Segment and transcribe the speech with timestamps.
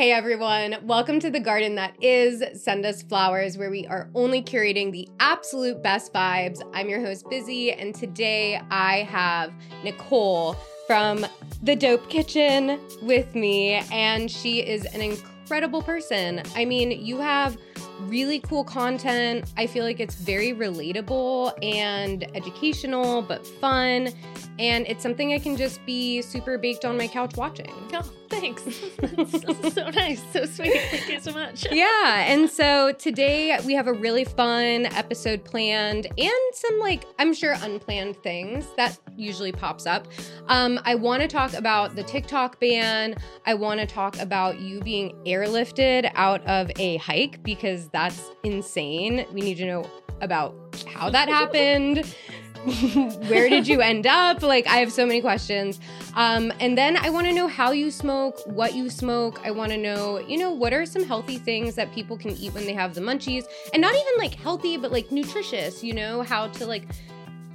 [0.00, 4.42] Hey everyone, welcome to the garden that is Send Us Flowers, where we are only
[4.42, 6.62] curating the absolute best vibes.
[6.72, 9.52] I'm your host, Busy, and today I have
[9.84, 10.54] Nicole
[10.86, 11.26] from
[11.62, 16.44] The Dope Kitchen with me, and she is an incredible person.
[16.56, 17.58] I mean, you have
[18.04, 19.52] really cool content.
[19.58, 24.14] I feel like it's very relatable and educational, but fun.
[24.60, 27.72] And it's something I can just be super baked on my couch watching.
[27.94, 28.62] Oh, thanks.
[29.00, 30.22] That's so nice.
[30.34, 30.78] So sweet.
[30.90, 31.66] Thank you so much.
[31.72, 32.24] Yeah.
[32.30, 37.54] And so today we have a really fun episode planned and some, like, I'm sure
[37.62, 40.08] unplanned things that usually pops up.
[40.48, 43.14] Um, I want to talk about the TikTok ban.
[43.46, 49.24] I want to talk about you being airlifted out of a hike because that's insane.
[49.32, 50.54] We need to know about
[50.86, 52.14] how that happened.
[53.28, 54.42] where did you end up?
[54.42, 55.80] Like, I have so many questions.
[56.14, 59.40] Um, and then I want to know how you smoke, what you smoke.
[59.44, 62.52] I want to know, you know, what are some healthy things that people can eat
[62.52, 63.44] when they have the munchies?
[63.72, 66.84] And not even like healthy, but like nutritious, you know, how to like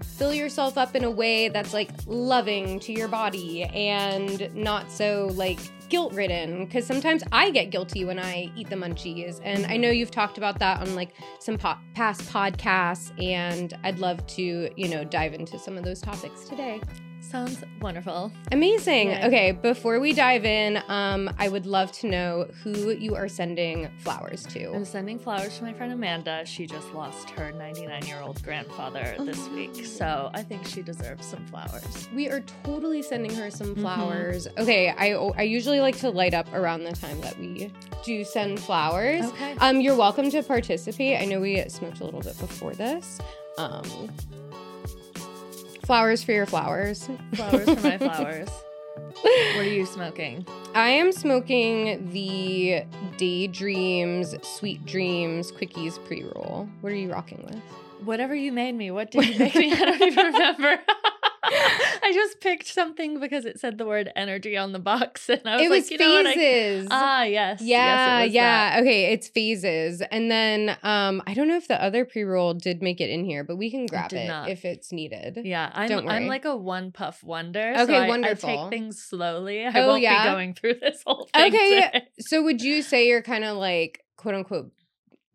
[0.03, 5.29] fill yourself up in a way that's like loving to your body and not so
[5.33, 9.39] like guilt ridden because sometimes I get guilty when I eat the munchies.
[9.43, 13.99] And I know you've talked about that on like some po- past podcasts, and I'd
[13.99, 16.81] love to, you know, dive into some of those topics today.
[17.35, 18.31] Sounds wonderful.
[18.53, 19.09] Amazing.
[19.09, 19.27] Yeah.
[19.27, 23.89] Okay, before we dive in, um, I would love to know who you are sending
[23.99, 24.71] flowers to.
[24.73, 26.45] I'm sending flowers to my friend Amanda.
[26.45, 29.53] She just lost her 99 year old grandfather this oh.
[29.53, 32.07] week, so I think she deserves some flowers.
[32.15, 33.81] We are totally sending her some mm-hmm.
[33.81, 34.47] flowers.
[34.47, 34.61] Mm-hmm.
[34.61, 37.69] Okay, I I usually like to light up around the time that we
[38.05, 39.25] do send flowers.
[39.25, 39.57] Okay.
[39.59, 41.19] Um, you're welcome to participate.
[41.19, 43.19] I know we smoked a little bit before this.
[43.57, 44.09] Um,
[45.85, 47.07] Flowers for your flowers.
[47.33, 48.49] Flowers for my flowers.
[49.21, 50.45] what are you smoking?
[50.73, 52.83] I am smoking the
[53.17, 56.67] Daydreams Sweet Dreams Quickies pre roll.
[56.81, 57.59] What are you rocking with?
[58.03, 58.89] Whatever you made me.
[58.91, 59.71] What did you make me?
[59.73, 60.79] I don't even remember.
[62.03, 65.55] I just picked something because it said the word energy on the box, and I
[65.55, 66.89] was it like, was you phases.
[66.89, 68.69] Know I, ah, yes, yeah, yes, yeah.
[68.69, 68.81] That.
[68.81, 72.81] Okay, it's phases, and then um, I don't know if the other pre roll did
[72.81, 75.39] make it in here, but we can grab it, it if it's needed.
[75.43, 76.15] Yeah, I'm don't worry.
[76.15, 77.73] I'm like a one puff wonder.
[77.77, 78.49] Okay, so I, wonderful.
[78.49, 79.65] I take things slowly.
[79.65, 80.23] I oh, won't yeah?
[80.23, 81.53] be going through this whole thing.
[81.53, 82.07] Okay, today.
[82.19, 84.71] so would you say you're kind of like quote unquote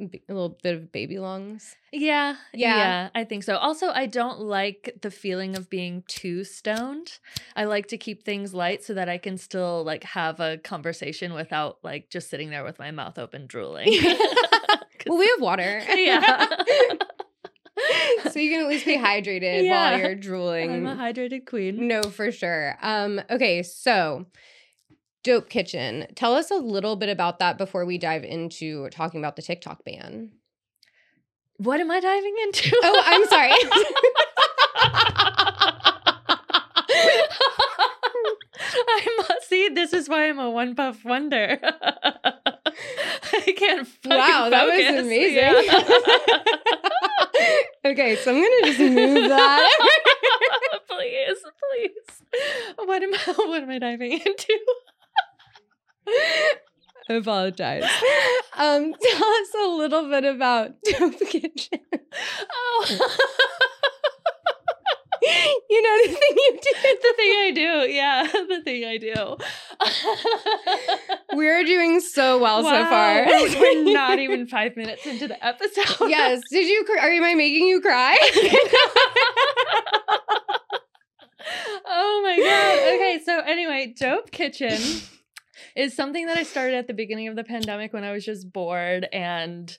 [0.01, 1.77] a little bit of baby lungs.
[1.93, 3.57] Yeah, yeah, yeah, I think so.
[3.57, 7.19] Also, I don't like the feeling of being too stoned.
[7.57, 11.35] I like to keep things light so that I can still like have a conversation
[11.35, 13.89] without like just sitting there with my mouth open drooling.
[15.07, 15.83] well, we have water.
[15.91, 16.47] Yeah.
[18.31, 19.91] so you can at least be hydrated yeah.
[19.91, 20.71] while you're drooling.
[20.71, 21.89] I'm a hydrated queen.
[21.89, 22.77] No, for sure.
[22.83, 24.27] Um, okay, so
[25.23, 26.07] Dope Kitchen.
[26.15, 29.85] Tell us a little bit about that before we dive into talking about the TikTok
[29.85, 30.33] ban.
[31.59, 32.75] What am I diving into?
[32.83, 33.53] Oh, I'm sorry.
[38.73, 39.69] I must see.
[39.69, 41.59] This is why I'm a one puff wonder.
[41.63, 43.89] I can't.
[44.07, 44.93] Wow, that focus.
[44.93, 45.37] was amazing.
[45.37, 45.53] Yeah.
[47.93, 49.71] okay, so I'm gonna just move that.
[50.89, 51.45] please,
[51.75, 52.23] please.
[52.77, 53.33] What am I?
[53.37, 54.59] What am I diving into?
[57.11, 57.85] I apologize.
[58.57, 61.81] Um, tell us a little bit about Dope Kitchen.
[62.53, 63.17] Oh.
[65.69, 66.71] you know the thing you do.
[67.01, 69.37] The thing I do, yeah, the thing I do.
[71.37, 72.71] We're doing so well wow.
[72.71, 73.27] so far.
[73.27, 76.09] We're not even five minutes into the episode.
[76.09, 76.41] Yes.
[76.51, 76.87] Did you?
[77.01, 77.23] Are you?
[77.23, 78.17] Am I making you cry?
[81.87, 82.95] oh my god.
[82.95, 83.21] Okay.
[83.25, 84.79] So anyway, Dope Kitchen
[85.77, 88.53] is something that I started at the beginning of the pandemic when I was just
[88.53, 89.77] bored and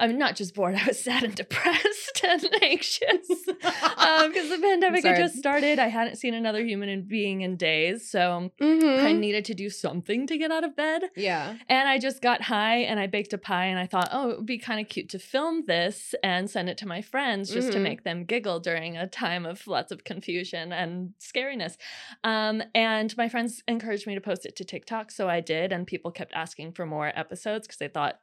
[0.00, 3.48] I'm not just bored, I was sad and depressed and anxious because
[4.24, 5.78] um, the pandemic had just started.
[5.78, 8.10] I hadn't seen another human being in days.
[8.10, 9.06] So mm-hmm.
[9.06, 11.02] I needed to do something to get out of bed.
[11.14, 11.56] Yeah.
[11.68, 14.38] And I just got high and I baked a pie and I thought, oh, it
[14.38, 17.68] would be kind of cute to film this and send it to my friends just
[17.68, 17.76] mm-hmm.
[17.76, 21.76] to make them giggle during a time of lots of confusion and scariness.
[22.24, 25.10] Um, and my friends encouraged me to post it to TikTok.
[25.10, 25.72] So I did.
[25.72, 28.18] And people kept asking for more episodes because they thought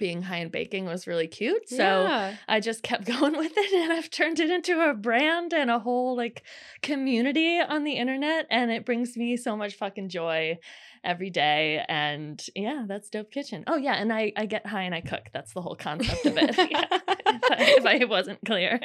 [0.00, 1.68] being high in baking was really cute.
[1.68, 2.34] So yeah.
[2.48, 5.78] I just kept going with it and I've turned it into a brand and a
[5.78, 6.42] whole like
[6.82, 10.58] community on the internet and it brings me so much fucking joy
[11.04, 13.62] every day and yeah, that's Dope Kitchen.
[13.66, 15.28] Oh yeah, and I I get high and I cook.
[15.32, 16.56] That's the whole concept of it.
[16.70, 18.80] yeah, if, I, if I wasn't clear.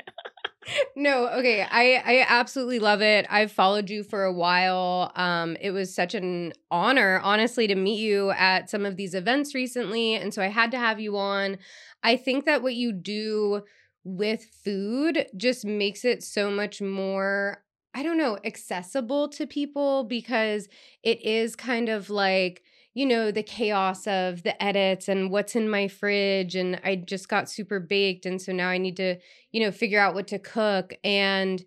[0.96, 1.62] No, okay.
[1.70, 3.26] I I absolutely love it.
[3.30, 5.12] I've followed you for a while.
[5.16, 9.54] Um, it was such an honor, honestly, to meet you at some of these events
[9.54, 11.58] recently, and so I had to have you on.
[12.04, 13.64] I think that what you do
[14.04, 17.62] with food just makes it so much more
[17.98, 20.68] I don't know, accessible to people because
[21.02, 22.62] it is kind of like
[22.96, 26.56] you know, the chaos of the edits and what's in my fridge.
[26.56, 28.26] And I just got super baked.
[28.26, 29.18] And so now I need to,
[29.52, 30.94] you know, figure out what to cook.
[31.04, 31.64] And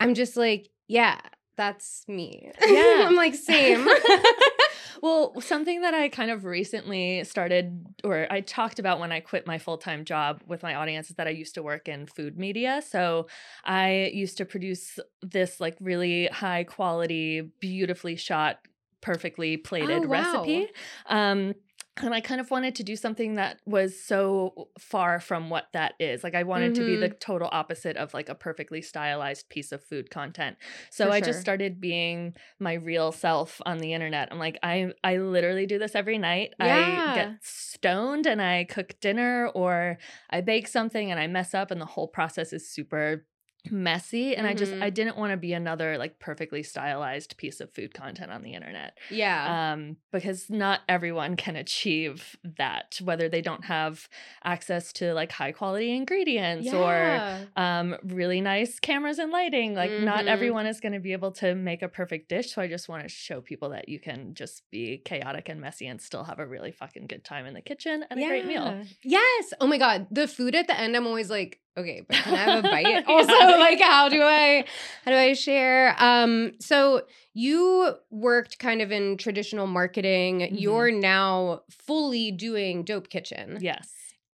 [0.00, 1.20] I'm just like, yeah,
[1.56, 2.50] that's me.
[2.66, 3.04] Yeah.
[3.06, 3.86] I'm like, same.
[5.02, 9.46] well, something that I kind of recently started, or I talked about when I quit
[9.46, 12.38] my full time job with my audience, is that I used to work in food
[12.38, 12.82] media.
[12.88, 13.26] So
[13.66, 18.60] I used to produce this like really high quality, beautifully shot
[19.04, 20.08] perfectly plated oh, wow.
[20.08, 20.68] recipe.
[21.06, 21.54] Um,
[22.02, 25.94] and I kind of wanted to do something that was so far from what that
[26.00, 26.24] is.
[26.24, 26.82] Like I wanted mm-hmm.
[26.82, 27.18] to be the mm-hmm.
[27.20, 30.56] total opposite of like a perfectly stylized piece of food content.
[30.90, 31.26] So For I sure.
[31.26, 34.28] just started being my real self on the internet.
[34.32, 36.54] I'm like I I literally do this every night.
[36.58, 37.12] Yeah.
[37.12, 39.98] I get stoned and I cook dinner or
[40.30, 43.24] I bake something and I mess up and the whole process is super
[43.70, 44.52] messy and mm-hmm.
[44.52, 48.30] i just i didn't want to be another like perfectly stylized piece of food content
[48.30, 54.08] on the internet yeah um because not everyone can achieve that whether they don't have
[54.44, 57.46] access to like high quality ingredients yeah.
[57.56, 60.04] or um really nice cameras and lighting like mm-hmm.
[60.04, 62.88] not everyone is going to be able to make a perfect dish so i just
[62.88, 66.38] want to show people that you can just be chaotic and messy and still have
[66.38, 68.26] a really fucking good time in the kitchen and yeah.
[68.26, 71.60] a great meal yes oh my god the food at the end i'm always like
[71.76, 73.04] okay, but can I have a bite?
[73.08, 74.64] also, like how do I
[75.04, 75.94] how do I share?
[76.02, 80.40] Um, so you worked kind of in traditional marketing.
[80.40, 80.54] Mm-hmm.
[80.56, 83.58] You're now fully doing Dope Kitchen.
[83.60, 83.90] Yes.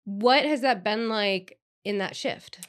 [0.05, 2.67] What has that been like in that shift?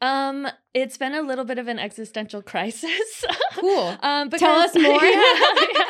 [0.00, 3.24] Um, it's been a little bit of an existential crisis.
[3.54, 3.96] Cool.
[4.02, 5.02] um, because, Tell us more.
[5.02, 5.34] yeah,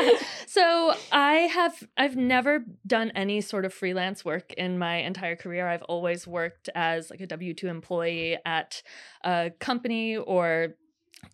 [0.03, 0.19] yeah.
[0.47, 5.69] So I have I've never done any sort of freelance work in my entire career.
[5.69, 8.82] I've always worked as like a W two employee at
[9.25, 10.76] a company or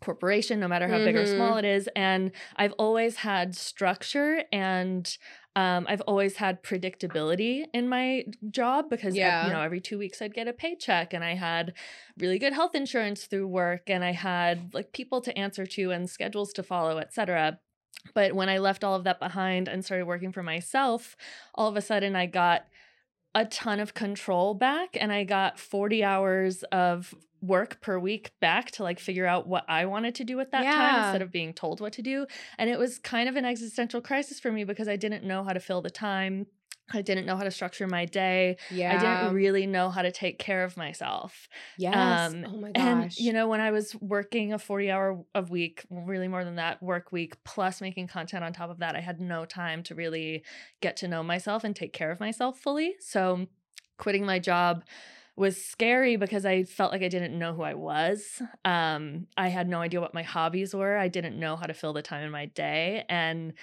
[0.00, 1.04] corporation, no matter how mm-hmm.
[1.06, 1.58] big or small mm-hmm.
[1.58, 1.88] it is.
[1.94, 5.16] And I've always had structure and
[5.54, 9.46] um, I've always had predictability in my job because yeah.
[9.46, 11.74] you know every two weeks I'd get a paycheck and I had
[12.18, 16.08] really good health insurance through work and I had like people to answer to and
[16.08, 17.58] schedules to follow, etc.
[18.14, 21.16] But when I left all of that behind and started working for myself,
[21.54, 22.64] all of a sudden I got
[23.34, 28.70] a ton of control back and I got 40 hours of work per week back
[28.70, 30.72] to like figure out what I wanted to do at that yeah.
[30.72, 32.26] time instead of being told what to do.
[32.56, 35.52] And it was kind of an existential crisis for me because I didn't know how
[35.52, 36.46] to fill the time.
[36.92, 38.56] I didn't know how to structure my day.
[38.70, 38.96] Yeah.
[38.96, 41.48] I didn't really know how to take care of myself.
[41.78, 42.32] Yes.
[42.32, 42.84] Um, oh my gosh.
[42.84, 46.56] And, you know, when I was working a 40 hour a week, really more than
[46.56, 49.94] that work week, plus making content on top of that, I had no time to
[49.94, 50.44] really
[50.80, 52.96] get to know myself and take care of myself fully.
[53.00, 53.46] So
[53.98, 54.84] quitting my job
[55.34, 58.42] was scary because I felt like I didn't know who I was.
[58.64, 60.96] Um, I had no idea what my hobbies were.
[60.96, 63.04] I didn't know how to fill the time in my day.
[63.08, 63.54] And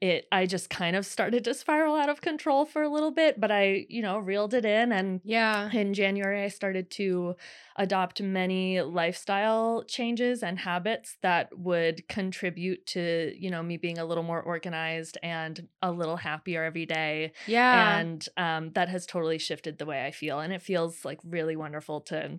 [0.00, 3.40] it I just kind of started to spiral out of control for a little bit,
[3.40, 5.70] but I, you know, reeled it in and yeah.
[5.72, 7.34] In January I started to
[7.76, 14.04] adopt many lifestyle changes and habits that would contribute to, you know, me being a
[14.04, 17.32] little more organized and a little happier every day.
[17.46, 17.98] Yeah.
[17.98, 21.56] And um, that has totally shifted the way I feel and it feels like really
[21.56, 22.38] wonderful to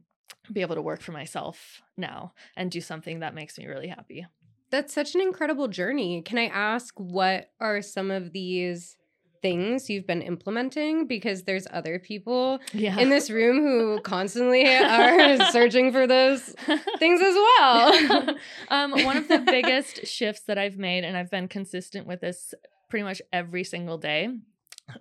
[0.51, 4.25] be able to work for myself now and do something that makes me really happy.
[4.69, 6.21] That's such an incredible journey.
[6.21, 8.97] Can I ask what are some of these
[9.41, 12.97] things you've been implementing because there's other people yeah.
[12.97, 16.55] in this room who constantly are searching for those
[16.99, 18.35] things as well.
[18.69, 22.53] um, one of the biggest shifts that I've made, and I've been consistent with this
[22.89, 24.29] pretty much every single day,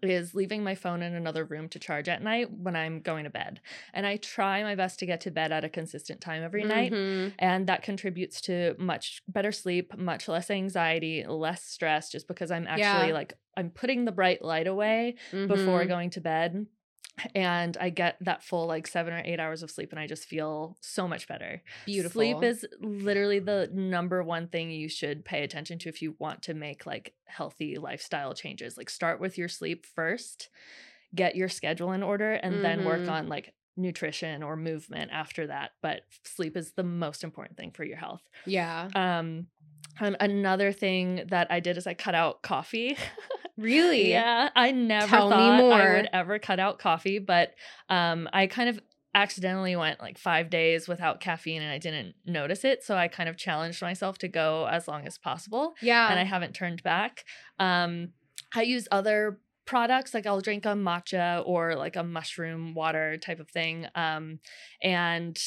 [0.02, 3.31] is leaving my phone in another room to charge at night when I'm going to
[3.31, 3.61] bed.
[3.95, 7.23] And I try my best to get to bed at a consistent time every mm-hmm.
[7.25, 7.33] night.
[7.38, 12.66] And that contributes to much better sleep, much less anxiety, less stress, just because I'm
[12.66, 13.14] actually yeah.
[13.14, 15.47] like, I'm putting the bright light away mm-hmm.
[15.47, 16.66] before going to bed
[17.35, 20.27] and I get that full like seven or eight hours of sleep, and I just
[20.27, 21.63] feel so much better.
[21.87, 22.13] Beautiful.
[22.13, 26.43] Sleep is literally the number one thing you should pay attention to if you want
[26.43, 28.77] to make like healthy lifestyle changes.
[28.77, 30.49] Like, start with your sleep first,
[31.15, 32.63] get your schedule in order, and mm-hmm.
[32.63, 33.11] then work mm-hmm.
[33.11, 35.73] on like nutrition or movement after that.
[35.83, 38.23] But sleep is the most important thing for your health.
[38.45, 38.89] Yeah.
[38.95, 39.47] Um,
[39.99, 42.97] and another thing that I did is I cut out coffee.
[43.57, 44.11] Really?
[44.11, 44.51] yeah.
[44.55, 47.55] I never Tell thought I would ever cut out coffee, but
[47.89, 48.81] um, I kind of
[49.15, 52.85] accidentally went like five days without caffeine and I didn't notice it.
[52.85, 55.75] So I kind of challenged myself to go as long as possible.
[55.81, 56.11] Yeah.
[56.11, 57.25] And I haven't turned back.
[57.59, 58.11] Um,
[58.55, 63.41] I use other products like I'll drink a matcha or like a mushroom water type
[63.41, 63.87] of thing.
[63.95, 64.39] Um,
[64.83, 65.39] and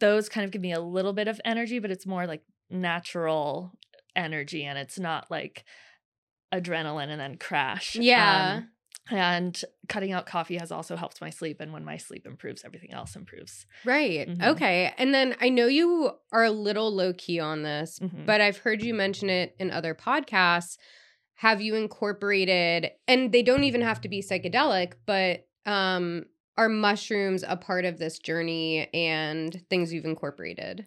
[0.00, 3.72] those kind of give me a little bit of energy, but it's more like natural
[4.16, 5.64] energy and it's not like
[6.52, 7.96] adrenaline and then crash.
[7.96, 8.56] Yeah.
[8.58, 8.68] Um,
[9.10, 11.60] and cutting out coffee has also helped my sleep.
[11.60, 13.66] And when my sleep improves, everything else improves.
[13.84, 14.26] Right.
[14.28, 14.42] Mhm.
[14.52, 14.94] Okay.
[14.96, 18.24] And then I know you are a little low key on this, Mhm.
[18.24, 20.78] but I've heard you mention it in other podcasts.
[21.34, 26.24] Have you incorporated, and they don't even have to be psychedelic, but um,
[26.56, 30.86] are mushrooms a part of this journey and things you've incorporated?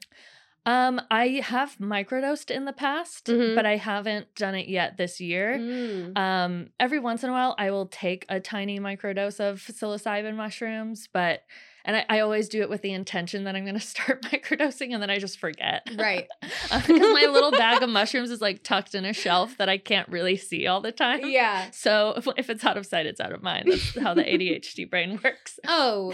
[0.67, 3.55] Um, I have microdosed in the past, Mhm.
[3.55, 5.57] but I haven't done it yet this year.
[5.57, 6.17] Mm.
[6.17, 11.07] Um, every once in a while, I will take a tiny microdose of psilocybin mushrooms,
[11.11, 11.43] but
[11.87, 14.93] and I, I always do it with the intention that I'm going to start microdosing,
[14.93, 15.87] and then I just forget.
[15.97, 16.27] Right.
[16.69, 20.07] Because my little bag of mushrooms is like tucked in a shelf that I can't
[20.09, 21.21] really see all the time.
[21.23, 21.71] Yeah.
[21.71, 23.69] So if, if it's out of sight, it's out of mind.
[23.71, 25.59] That's how the ADHD brain works.
[25.67, 26.13] Oh,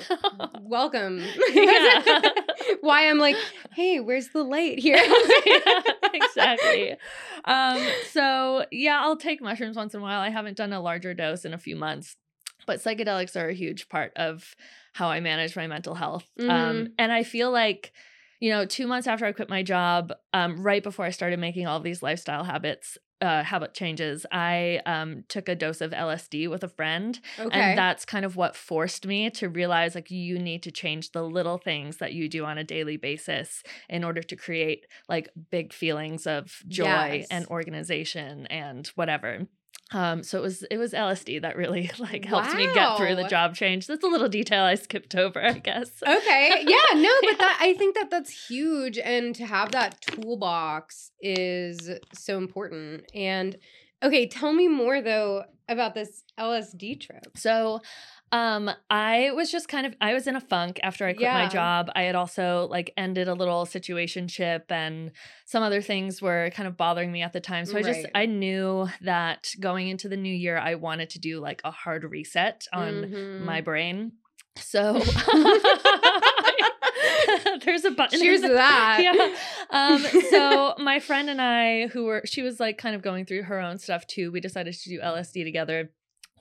[0.61, 1.21] welcome.
[2.81, 3.35] Why I'm like,
[3.71, 5.01] hey, where's the light here?
[5.45, 5.81] Yeah,
[6.13, 6.95] exactly.
[7.45, 10.21] Um, so yeah, I'll take mushrooms once in a while.
[10.21, 12.15] I haven't done a larger dose in a few months,
[12.67, 14.55] but psychedelics are a huge part of
[14.93, 16.29] how I manage my mental health.
[16.39, 16.91] Um, Mhm.
[16.99, 17.91] and I feel like,
[18.39, 21.65] you know, two months after I quit my job, um, right before I started making
[21.67, 26.61] all these lifestyle habits, uh, habit changes, I um, took a dose of LSD with
[26.61, 27.17] a friend.
[27.39, 27.57] Okay.
[27.57, 31.23] And that's kind of what forced me to realize like you need to change the
[31.23, 35.71] little things that you do on a daily basis in order to create like big
[35.71, 37.27] feelings of joy Yes.
[37.31, 39.47] and organization and whatever.
[39.93, 43.27] Um, so it was it was LSD that really like helped me get through the
[43.27, 43.87] job change.
[43.87, 45.91] That's a little detail I skipped over, I guess.
[46.05, 46.65] okay.
[46.67, 51.91] Yeah, no, but that I think that that's huge and to have that toolbox is
[52.13, 53.05] so important.
[53.13, 53.57] And
[54.01, 57.37] okay, tell me more though about this LSD trip.
[57.37, 57.81] So
[58.33, 61.47] um I was just kind of I was in a funk after I quit my
[61.47, 61.89] job.
[61.95, 65.11] I had also like ended a little situationship and
[65.45, 67.65] some other things were kind of bothering me at the time.
[67.65, 71.39] So I just I knew that going into the new year I wanted to do
[71.39, 73.41] like a hard reset on Mhm.
[73.45, 74.13] my brain.
[74.57, 74.93] So
[77.65, 78.19] there's a button.
[78.19, 78.99] Cheers to that.
[79.01, 79.35] yeah.
[79.69, 79.99] Um,
[80.29, 83.59] so my friend and I, who were, she was like kind of going through her
[83.59, 84.31] own stuff too.
[84.31, 85.91] We decided to do LSD together.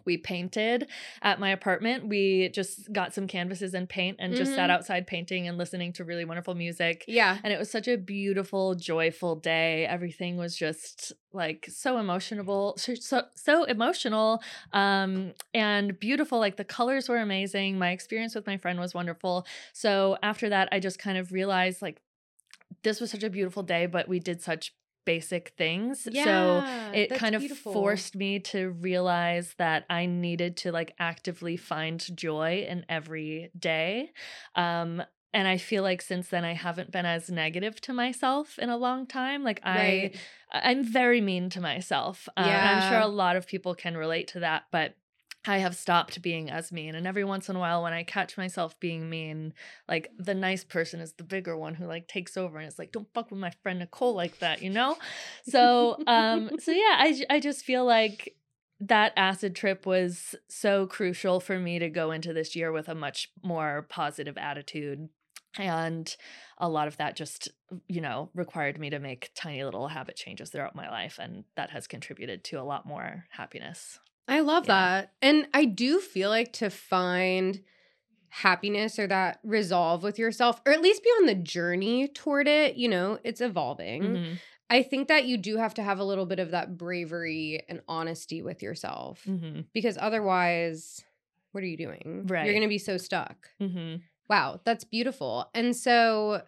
[0.05, 0.89] We painted
[1.23, 2.09] at my apartment.
[2.09, 4.73] We just got some canvases and paint and just sat Mhm.
[4.75, 7.05] outside painting and listening to really wonderful music.
[7.09, 7.39] Yeah.
[7.43, 9.87] And it was such a beautiful, joyful day.
[9.87, 14.43] Everything was just like so emotional, so so, so emotional,
[14.73, 16.39] um, and beautiful.
[16.39, 17.79] Like the colors were amazing.
[17.79, 19.47] My experience with my friend was wonderful.
[19.73, 22.01] So after that, I just kind of realized like
[22.83, 26.07] this was such a beautiful day, but we did such basic things.
[26.25, 27.73] so it kind of beautiful.
[27.73, 34.13] forced me to realize that I needed to like actively find joy in every day.
[34.55, 35.03] Um,
[35.35, 38.77] and I feel like since then I haven't been as negative to myself in a
[38.77, 39.43] long time.
[39.43, 40.17] Like I Right.
[40.53, 42.29] I'm very mean to myself.
[42.37, 44.95] Um, and I'm sure a lot of people can relate to that, but
[45.45, 46.95] I have stopped being as mean.
[46.95, 49.55] And every once in a while when I catch myself being mean,
[49.89, 52.93] like the nice person is the bigger one who like takes over and it's like,
[52.93, 54.99] don't fuck with my friend Nicole like that, you know?
[55.43, 58.37] So um so yeah, I, I just feel like
[58.81, 62.95] that acid trip was so crucial for me to go into this year with a
[62.95, 65.09] much more positive attitude.
[65.59, 66.15] And
[66.59, 67.49] a lot of that just,
[67.87, 71.19] you know, required me to make tiny little habit changes throughout my life.
[71.21, 73.99] And that has contributed to a lot more happiness.
[74.29, 74.75] I love Yeah.
[74.75, 75.13] that.
[75.21, 77.63] And I do feel like to find
[78.29, 82.77] happiness or that resolve with yourself, or at least be on the journey toward it,
[82.77, 84.03] you know, it's evolving.
[84.03, 84.39] Mhm.
[84.71, 87.83] I think that you do have to have a little bit of that bravery and
[87.89, 89.67] honesty with yourself Mhm.
[89.75, 91.05] because otherwise,
[91.51, 92.27] what are you doing?
[92.27, 92.45] Right.
[92.47, 93.51] You're going to be so stuck.
[93.61, 94.01] Mhm.
[94.31, 95.51] Wow, that's beautiful.
[95.53, 96.43] And so,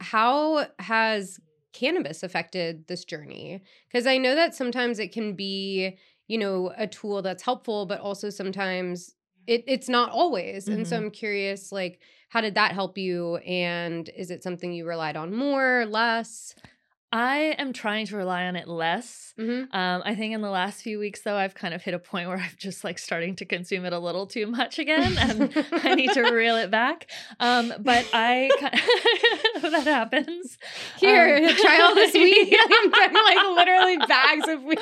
[0.00, 1.40] how has
[1.72, 3.62] cannabis affected this journey?
[3.88, 5.96] Because I know that sometimes it can be,
[6.28, 9.14] you know, a tool that's helpful, but also sometimes
[9.46, 10.68] it, it's not always.
[10.68, 10.98] And so Mhm.
[10.98, 12.00] I'm curious, like,
[12.30, 13.36] how did that help you?
[13.38, 16.54] And is it something you relied on more, less?
[17.16, 19.32] I am trying to rely on it less.
[19.38, 19.72] Mm-hmm.
[19.74, 22.26] Um, I think in the last few weeks, though, I've kind of hit a point
[22.28, 25.94] where I'm just like starting to consume it a little too much again, and I
[25.94, 27.08] need to reel it back.
[27.38, 30.58] Um, but I ki- that happens.
[30.98, 32.48] Here, Um, try all this weed.
[32.50, 32.58] yeah.
[32.68, 34.78] I'm like literally bags of weed.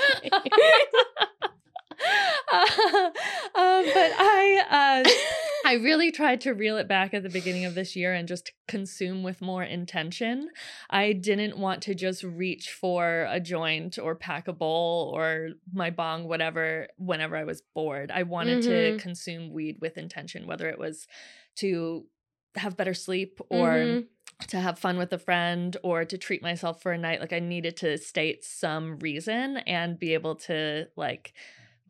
[2.52, 2.58] Uh,
[3.54, 5.10] um, but I, uh,
[5.64, 8.52] I really tried to reel it back at the beginning of this year and just
[8.66, 10.48] consume with more intention.
[10.90, 15.90] I didn't want to just reach for a joint or pack a bowl or my
[15.90, 18.10] bong, whatever, whenever I was bored.
[18.10, 18.96] I wanted Mhm.
[18.96, 21.06] to consume weed with intention, whether it was
[21.56, 22.06] to
[22.56, 24.06] have better sleep or Mhm.
[24.48, 27.20] to have fun with a friend or to treat myself for a night.
[27.20, 31.32] Like I needed to state some reason and be able to like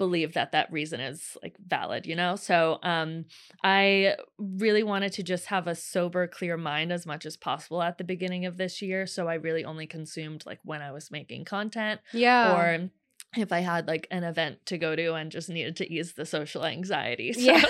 [0.05, 3.25] believe that that reason is like valid you know so um
[3.63, 7.99] i really wanted to just have a sober clear mind as much as possible at
[7.99, 11.45] the beginning of this year so i really only consumed like when i was making
[11.45, 12.53] content Yeah.
[12.57, 12.91] or
[13.37, 16.27] if i had like an event to go to and just needed to ease the
[16.27, 17.41] social anxiety so.
[17.41, 17.63] Yeah.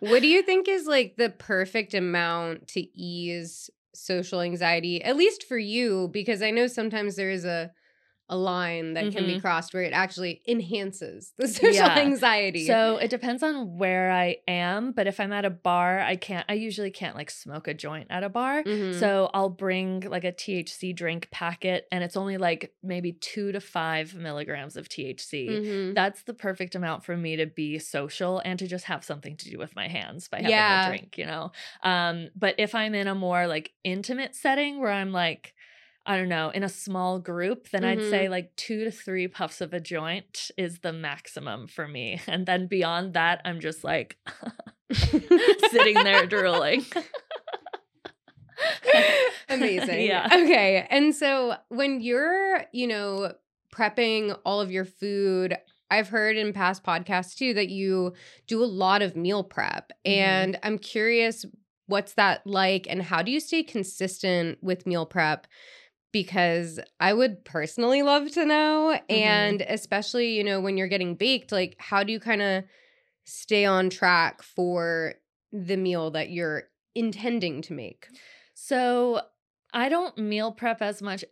[0.00, 5.44] what do you think is like the perfect amount to ease social anxiety, at least
[5.44, 6.10] for you?
[6.12, 7.70] Because I know sometimes there is a
[8.28, 9.40] a line that can be Mhm.
[9.40, 11.98] crossed where it actually enhances the social Yeah.
[11.98, 12.66] anxiety.
[12.66, 16.44] So it depends on where I am, but if I'm at a bar, I can't
[16.48, 18.64] I usually can't like smoke a joint at a bar.
[18.64, 18.98] Mhm.
[18.98, 23.60] So I'll bring like a THC drink packet and it's only like maybe 2 to
[23.60, 25.48] 5 milligrams of THC.
[25.48, 25.94] Mhm.
[25.94, 29.50] That's the perfect amount for me to be social and to just have something to
[29.50, 30.86] do with my hands by having Yeah.
[30.86, 31.52] a drink, you know.
[31.82, 35.54] Um but if I'm in a more like intimate setting where I'm like
[36.06, 38.10] I don't know, in a small group, then I'd Mm-hmm.
[38.10, 42.20] say like two to three puffs of a joint is the maximum for me.
[42.26, 44.16] And then beyond that, I'm just like
[44.92, 46.84] sitting there drooling.
[49.48, 50.04] Amazing.
[50.06, 50.26] Yeah.
[50.32, 50.86] Okay.
[50.90, 53.32] And so when you're, you know,
[53.74, 55.56] prepping all of your food,
[55.90, 58.14] I've heard in past podcasts too that you
[58.46, 59.92] do a lot of meal prep.
[60.06, 60.12] Mhm.
[60.12, 61.44] And I'm curious
[61.88, 65.46] what's that like and how do you stay consistent with meal prep?
[66.16, 68.98] Because I would personally love to know.
[69.10, 72.64] And especially, you know, when you're getting baked, like how do you kind of
[73.24, 75.16] stay on track for
[75.52, 78.08] the meal that you're intending to make?
[78.54, 79.20] So
[79.74, 81.22] I don't meal prep as much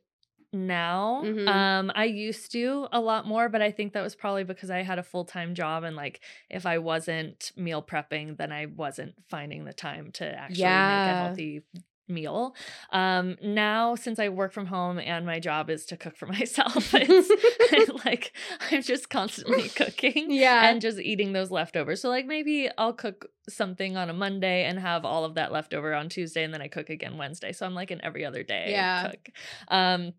[0.53, 1.23] now.
[1.25, 1.49] Mhm.
[1.49, 4.83] Um, I used to a lot more, but I think that was probably because I
[4.83, 9.15] had a full time job and like if I wasn't meal prepping, then I wasn't
[9.31, 11.63] finding the time to actually make a healthy
[12.09, 12.55] meal.
[12.91, 16.93] Um, now since I work from home and my job is to cook for myself,
[16.95, 18.37] it's like
[18.71, 20.69] I'm just constantly cooking Yeah.
[20.69, 22.01] and just eating those leftovers.
[22.01, 25.75] So like maybe I'll cook something on a Monday and have all of that left
[25.75, 27.53] over on Tuesday and then I cook again Wednesday.
[27.53, 29.11] So I'm like an every other day Yeah.
[29.11, 29.29] cook.
[29.69, 30.13] Um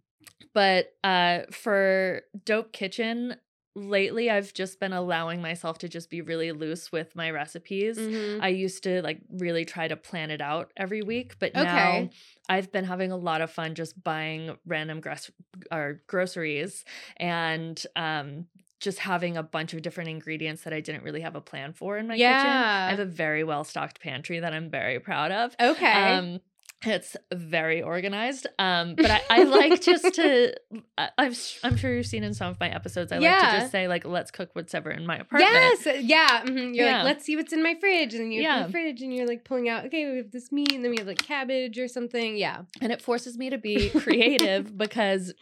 [0.53, 3.35] but uh for Dope Kitchen
[3.75, 7.97] lately I've just been allowing myself to just be really loose with my recipes.
[7.97, 8.41] Mhm.
[8.41, 11.63] I used to like really try to plan it out every week, but Okay.
[11.63, 12.09] now
[12.47, 15.31] I've been having a lot of fun just buying random gros-
[15.71, 16.85] or groceries
[17.17, 18.47] and um
[18.79, 21.97] just having a bunch of different ingredients that I didn't really have a plan for
[21.97, 22.21] in my kitchen.
[22.21, 22.85] Yeah.
[22.87, 25.55] I have a very well stocked pantry that I'm very proud of.
[25.59, 25.91] Okay.
[26.17, 26.39] Um,
[26.85, 28.47] it's very organized.
[28.59, 30.53] Um, but I, I like just to.
[30.97, 33.11] I, I'm s- I'm sure you've seen in some of my episodes.
[33.11, 35.51] I like to just say like, let's cook whatever in my apartment.
[35.53, 35.87] Yes.
[35.87, 36.43] uh, Yeah.
[36.45, 36.75] mhm.
[36.75, 36.97] You're Yeah.
[36.97, 38.13] like, let's see what's in my fridge.
[38.13, 38.65] And then you open Yeah.
[38.67, 40.97] the fridge and you're like pulling out, okay, we have this meat and then we
[40.97, 42.37] have like cabbage or something.
[42.37, 42.63] Yeah.
[42.81, 45.33] and it forces me to be creative because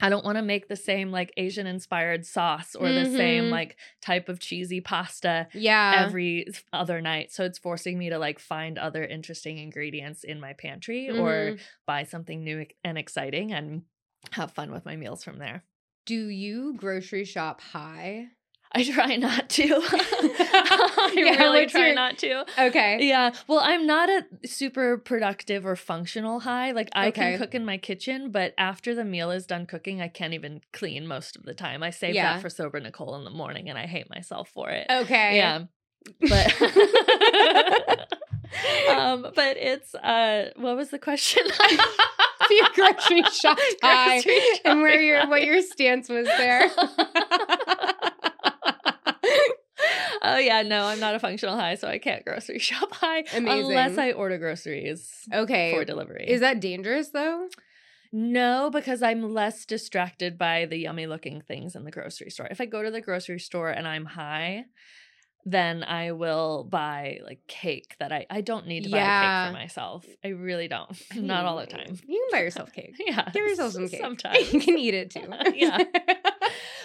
[0.00, 3.50] I don't want to make the same like Asian inspired sauce or the same Mhm.
[3.50, 6.04] like type of cheesy pasta Yeah.
[6.06, 7.32] every other night.
[7.32, 11.60] So it's forcing me to like find other interesting ingredients in my pantry or Mhm.
[11.86, 13.82] buy something new and exciting and
[14.32, 15.64] have fun with my meals from there.
[16.06, 18.26] do you grocery shop high?
[18.72, 19.64] I try not to.
[19.82, 22.44] I Yeah, really try your- not to.
[22.66, 22.98] Okay.
[23.06, 23.32] Yeah.
[23.48, 26.70] Well, I'm not a super productive or functional high.
[26.70, 27.30] Like I Okay.
[27.32, 30.60] can cook in my kitchen, but after the meal is done cooking, I can't even
[30.72, 31.82] clean most of the time.
[31.82, 32.34] I save Yeah.
[32.34, 34.86] that for sober Nicole in the morning and I hate myself for it.
[34.88, 35.36] Okay.
[35.36, 35.64] Yeah.
[36.20, 36.62] But
[38.90, 41.42] um but it's uh what was the question?
[42.50, 46.68] your grocery shop high Grocery and where your what your stance was there.
[50.34, 53.70] Oh yeah, no, I'm not a functional high, so I can't grocery shop high Amazing.
[53.70, 55.72] unless I order groceries okay.
[55.72, 56.26] for delivery.
[56.28, 57.48] Is that dangerous though?
[58.12, 62.48] no, because I'm less distracted by the yummy looking things in the grocery store.
[62.50, 64.64] If I go to the grocery store and I'm high,
[65.44, 69.48] then I will buy like cake that I I don't need to buy a cake
[69.48, 70.06] for myself.
[70.24, 70.90] I really don't.
[71.16, 71.98] Not all the time.
[72.06, 72.96] You can buy yourself cake.
[73.06, 73.28] Yeah.
[73.32, 74.00] Give yourself some cake.
[74.00, 74.52] Sometimes.
[74.52, 75.26] you can eat it too.
[75.54, 75.84] Yeah.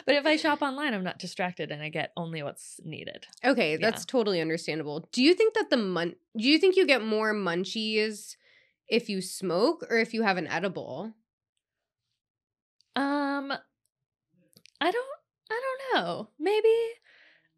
[0.06, 3.26] But if I shop online, I'm not distracted and I get only what's needed.
[3.44, 5.10] Okay, that's totally understandable.
[5.12, 8.36] Do you think that the mun do you think you get more munchies
[8.88, 11.14] if you smoke or if you have an edible?
[12.96, 13.52] Um
[14.80, 15.20] I don't
[15.52, 16.30] I don't know.
[16.40, 16.70] Maybe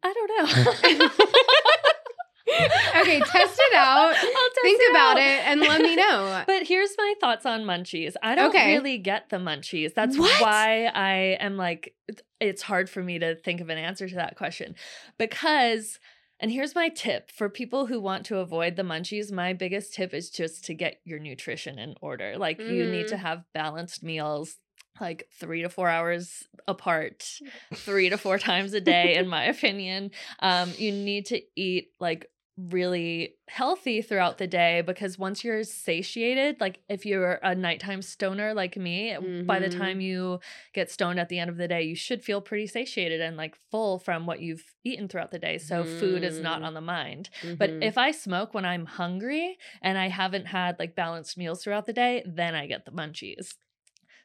[0.02, 1.10] I don't know.
[3.00, 4.14] okay, test it out.
[4.62, 5.22] Think it about out.
[5.22, 6.42] it and let me know.
[6.46, 8.14] But here's my thoughts on munchies.
[8.22, 8.74] I don't Okay.
[8.74, 9.94] really get the munchies.
[9.94, 10.40] That's What?
[10.40, 11.94] why I am like,
[12.40, 14.76] it's hard for me to think of an answer to that question.
[15.18, 15.98] Because,
[16.40, 20.14] and here's my tip for people who want to avoid the munchies, my biggest tip
[20.14, 22.36] is just to get your nutrition in order.
[22.38, 23.20] Like, you need to Mm.
[23.20, 24.56] have balanced meals.
[25.00, 27.38] Like three to four hours apart,
[27.74, 30.10] three to four times a day, in my opinion.
[30.40, 32.30] Um, you need to eat like
[32.72, 38.52] really healthy throughout the day because once you're satiated, like if you're a nighttime stoner
[38.52, 40.40] like me, by the time you
[40.74, 43.56] get stoned at the end of the day, you should feel pretty satiated and like
[43.70, 45.56] full from what you've eaten throughout the day.
[45.58, 46.64] So food is not Mm.
[46.64, 47.30] on the mind.
[47.56, 47.84] But Mhm.
[47.84, 51.92] if I smoke when I'm hungry and I haven't had like balanced meals throughout the
[51.92, 53.54] day, then I get the munchies.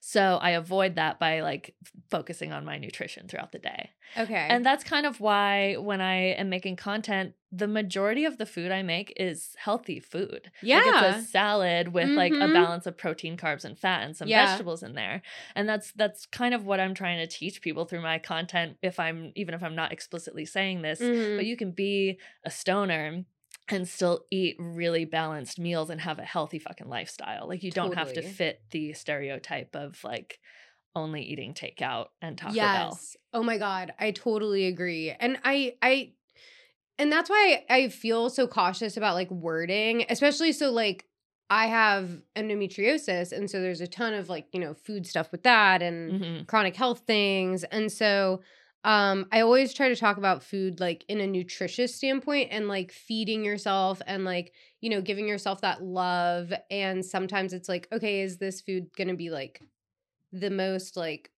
[0.06, 1.76] So I avoid that by like
[2.12, 3.92] focusing on my nutrition throughout the day.
[4.18, 4.48] okay.
[4.50, 8.70] And that's kind of why when I am making content, the majority of the food
[8.70, 10.52] I make is healthy food.
[10.56, 11.06] Like yeah.
[11.10, 12.54] it's a salad with like a Mhm.
[12.54, 14.46] balance of protein, carbs, and fat and some Yeah.
[14.46, 15.22] vegetables in there.
[15.56, 19.00] And that's that's kind of what I'm trying to teach people through my content if
[19.00, 21.00] I'm even if I'm not explicitly saying this.
[21.00, 21.38] Mhm.
[21.38, 23.24] But you can be a stoner
[23.70, 27.48] and still eat really balanced meals and have a healthy fucking lifestyle.
[27.48, 30.40] Like you don't have to fit the stereotype of like
[30.96, 32.90] only eating takeout and Taco Bell.
[33.00, 33.18] yes.
[33.34, 35.12] Oh my god, I totally agree.
[35.12, 36.14] And I I
[37.00, 41.06] and that's why I feel so cautious about like wording, especially so like
[41.50, 45.44] I have endometriosis and so there's a ton of like, you know, food stuff with
[45.44, 46.48] that and Mhm.
[46.48, 47.64] chronic health things.
[47.66, 48.42] And so
[48.84, 52.92] um I always try to talk about food like in a nutritious standpoint and like
[52.92, 58.22] feeding yourself and like, you know, giving yourself that love and sometimes it's like, okay,
[58.22, 59.62] is this food going to be like
[60.32, 61.32] the most like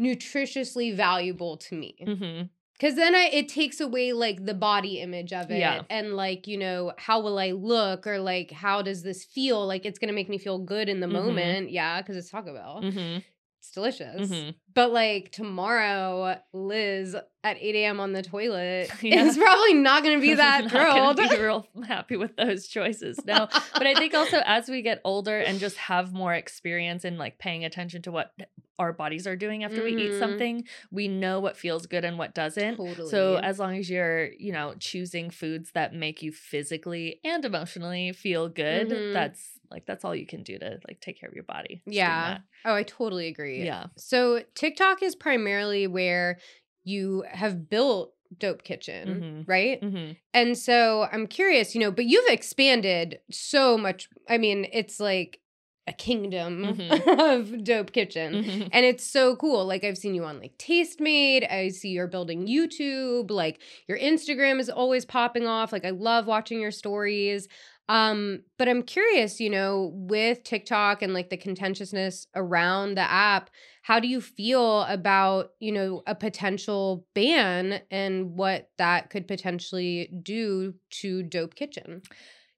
[0.00, 1.96] nutritiously valuable to me?
[2.00, 2.50] Mhm.
[2.78, 5.82] Cuz then I it takes away like the body image of it Yeah.
[5.88, 9.66] and like, you know, how will I look or like how does this feel?
[9.66, 11.12] Like it's going to make me feel good in the Mhm.
[11.24, 11.70] moment.
[11.70, 12.82] Yeah, cuz it's Taco Bell.
[12.82, 13.24] Mhm.
[13.66, 14.30] It's delicious.
[14.30, 14.54] Mhm.
[14.74, 17.98] But like tomorrow, Liz at 8 a.m.
[18.00, 19.24] on the toilet Yeah.
[19.24, 21.16] is probably not going to be that thrilled.
[21.16, 23.18] Be real happy with those choices.
[23.24, 27.18] No, but I think also as we get older and just have more experience in
[27.18, 28.32] like paying attention to what
[28.78, 30.18] our bodies are doing after we eat Mhm.
[30.18, 32.76] something, we know what feels good and what doesn't.
[32.76, 33.08] totally.
[33.10, 38.12] So as long as you're, you know, choosing foods that make you physically and emotionally
[38.12, 39.12] feel good, Mhm.
[39.14, 41.82] that's like that's all you can do to like take care of your body.
[41.86, 42.38] Yeah.
[42.64, 43.64] Oh, I totally agree.
[43.64, 43.86] Yeah.
[43.96, 46.38] So TikTok is primarily where
[46.84, 49.48] you have built Dope Kitchen, Mhm.
[49.48, 49.80] right?
[49.82, 54.08] hmm And so I'm curious, you know, but you've expanded so much.
[54.28, 55.40] I mean, it's like
[55.88, 57.18] a kingdom Mhm.
[57.36, 58.42] of Dope Kitchen.
[58.42, 59.64] hmm And it's so cool.
[59.64, 61.48] Like I've seen you on like Tastemade.
[61.50, 63.30] I see you're building YouTube.
[63.30, 65.72] Like your Instagram is always popping off.
[65.72, 67.46] Like I love watching your stories.
[67.88, 73.50] Um, but I'm curious, you know, with TikTok and like the contentiousness around the app,
[73.82, 80.10] how do you feel about, you know, a potential ban and what that could potentially
[80.22, 82.02] do to Dope Kitchen?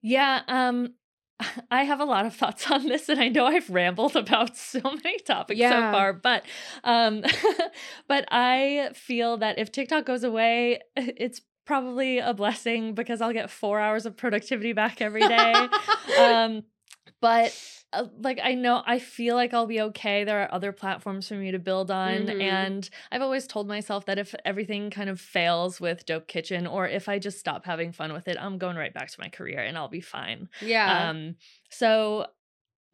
[0.03, 0.95] Yeah, um
[1.71, 4.81] I have a lot of thoughts on this and I know I've rambled about so
[4.83, 5.69] many topics Yeah.
[5.69, 6.45] so far, but
[6.85, 7.23] um
[8.09, 13.51] but I feel that if TikTok goes away, it's probably a blessing because I'll get
[13.51, 15.55] 4 hours of productivity back every day.
[16.19, 16.63] um
[17.21, 17.53] but
[17.93, 20.25] uh, like I know I feel like I'll be okay.
[20.25, 22.41] There are other platforms for me to build on Mhm.
[22.41, 26.87] and I've always told myself that if everything kind of fails with Dope Kitchen or
[26.87, 29.61] if I just stop having fun with it, I'm going right back to my career
[29.61, 30.49] and I'll be fine.
[30.61, 31.11] yeah.
[31.11, 31.37] Um
[31.71, 32.27] so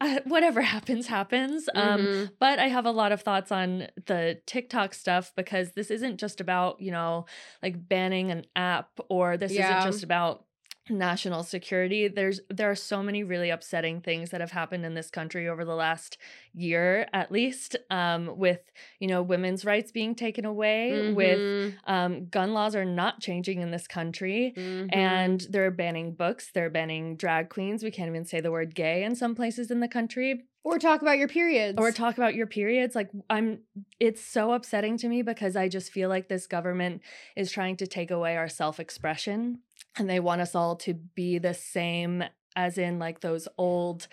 [0.04, 1.68] uh, whatever happens happens.
[1.74, 2.30] Um Mhm.
[2.38, 6.40] but I have a lot of thoughts on the TikTok stuff because this isn't just
[6.40, 7.26] about, you know,
[7.62, 9.64] like banning an app or this Yeah.
[9.70, 10.43] isn't just about
[10.90, 12.08] national security.
[12.08, 15.64] There's there are so many really upsetting things that have happened in this country over
[15.64, 16.18] the last
[16.52, 18.60] year at least um with,
[19.00, 21.74] you know, women's rights being taken away, with Mhm.
[21.86, 24.88] um gun laws are not changing in this country Mhm.
[24.94, 27.82] and they're banning books, they're banning drag queens.
[27.82, 31.02] We can't even say the word gay in some places in the country or talk
[31.02, 31.78] about your periods.
[31.78, 33.58] or talk about your periods like i'm
[34.00, 37.02] it's so upsetting to me because i just feel like this government
[37.36, 39.58] is trying to take away our self-expression
[39.96, 42.24] and they want us all to be the same
[42.56, 44.08] as in like those old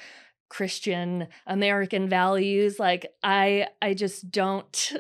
[0.50, 4.94] christian american values like i i just don't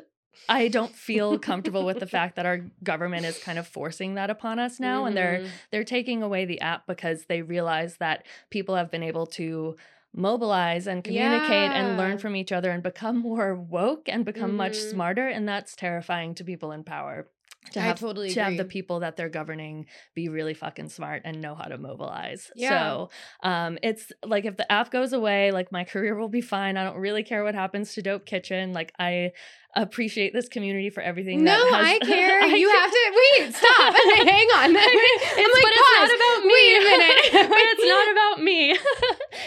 [0.49, 4.29] I don't feel comfortable with the fact that our government is kind of forcing that
[4.29, 5.47] upon us now and they're Mhm.
[5.71, 9.77] they're taking away the app because they realize that people have been able to
[10.13, 14.73] mobilize and communicate and learn from each other and become more woke and become much
[14.77, 14.89] Mhm.
[14.89, 17.29] smarter and that's terrifying to people in power
[17.71, 21.21] to I have totally to have the people that they're governing be really fucking smart
[21.25, 22.51] and know how to mobilize.
[22.55, 22.69] Yeah.
[22.69, 23.09] So
[23.43, 26.77] um it's like if the app goes away, like my career will be fine.
[26.77, 28.73] I don't really care what happens to Dope Kitchen.
[28.73, 29.31] Like I
[29.75, 31.43] appreciate this community for everything.
[31.43, 32.41] No, that has- I care.
[32.41, 32.81] I you care.
[32.81, 33.55] have to wait.
[33.55, 33.93] Stop.
[34.27, 34.75] Hang on.
[34.75, 36.53] It's, I'm like, but it's not about me.
[36.53, 37.49] Wait a minute.
[37.49, 38.71] but it's not about me.
[38.71, 38.75] I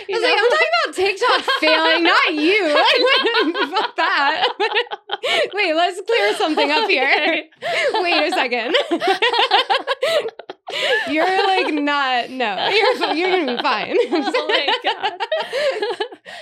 [0.09, 0.35] was like.
[0.35, 2.69] I'm talking about TikTok failing, not you.
[3.71, 4.49] Fuck that.
[5.55, 7.05] Wait, let's clear something up here.
[7.05, 7.51] Okay.
[8.03, 8.75] Wait a second.
[11.09, 12.31] You're like not.
[12.31, 13.96] No, you're you're gonna be fine.
[14.11, 15.20] oh my god.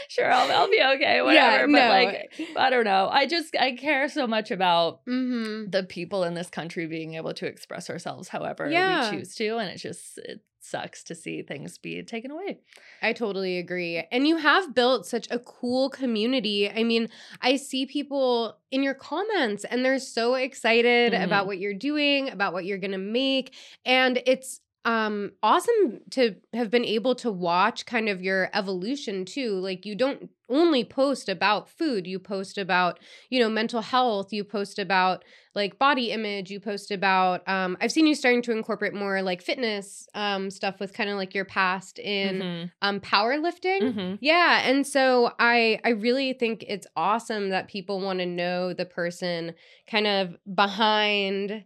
[0.08, 1.22] sure, I'll, I'll be okay.
[1.22, 1.32] Whatever.
[1.34, 1.88] Yeah, but no.
[1.88, 3.08] like, I don't know.
[3.10, 7.34] I just I care so much about hmm the people in this country being able
[7.34, 9.10] to express ourselves however Yeah.
[9.10, 12.60] we choose to, and it's just it sucks to see things be taken away.
[13.02, 14.02] I totally agree.
[14.10, 16.70] And you have built such a cool community.
[16.70, 17.08] I mean,
[17.42, 21.24] I see people in your comments and they're so excited Mhm.
[21.24, 26.34] about what you're doing, about what you're going to make, and it's um awesome to
[26.52, 29.54] have been able to watch kind of your evolution too.
[29.60, 32.98] Like you don't only post about food, you post about,
[33.30, 37.92] you know, mental health, you post about like body image, you post about um I've
[37.92, 41.44] seen you starting to incorporate more like fitness um stuff with kind of like your
[41.44, 42.72] past in Mhm.
[42.82, 43.80] um powerlifting.
[43.80, 44.20] Mhm.
[44.20, 48.86] Yeah, and so I I really think it's awesome that people want to know the
[48.86, 49.54] person
[49.86, 51.64] kind of behind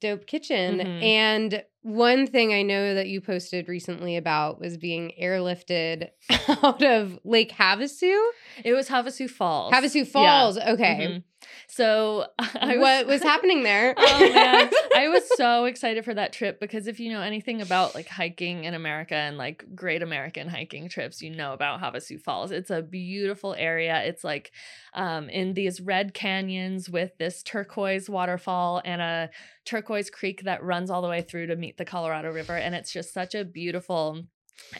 [0.00, 0.84] Dope Kitchen.
[0.84, 0.98] Mhm.
[1.00, 6.08] And one thing I know that you posted recently about was being airlifted
[6.62, 8.16] out of Lake Havasu.
[8.64, 9.72] It was Havasu Falls.
[9.72, 10.04] Havasu Yeah.
[10.04, 10.58] Falls.
[10.58, 11.08] Okay.
[11.08, 11.22] Mhm.
[11.68, 13.94] So I was, what was happening there?
[13.98, 17.94] oh man, I was so excited for that trip because if you know anything about
[17.94, 22.50] like hiking in America and like great American hiking trips, you know about Havasu Falls.
[22.50, 24.02] It's a beautiful area.
[24.04, 24.52] It's like
[24.94, 29.30] um, in these red canyons with this turquoise waterfall and a
[29.64, 32.92] turquoise creek that runs all the way through to meet the Colorado River, and it's
[32.92, 34.24] just such a beautiful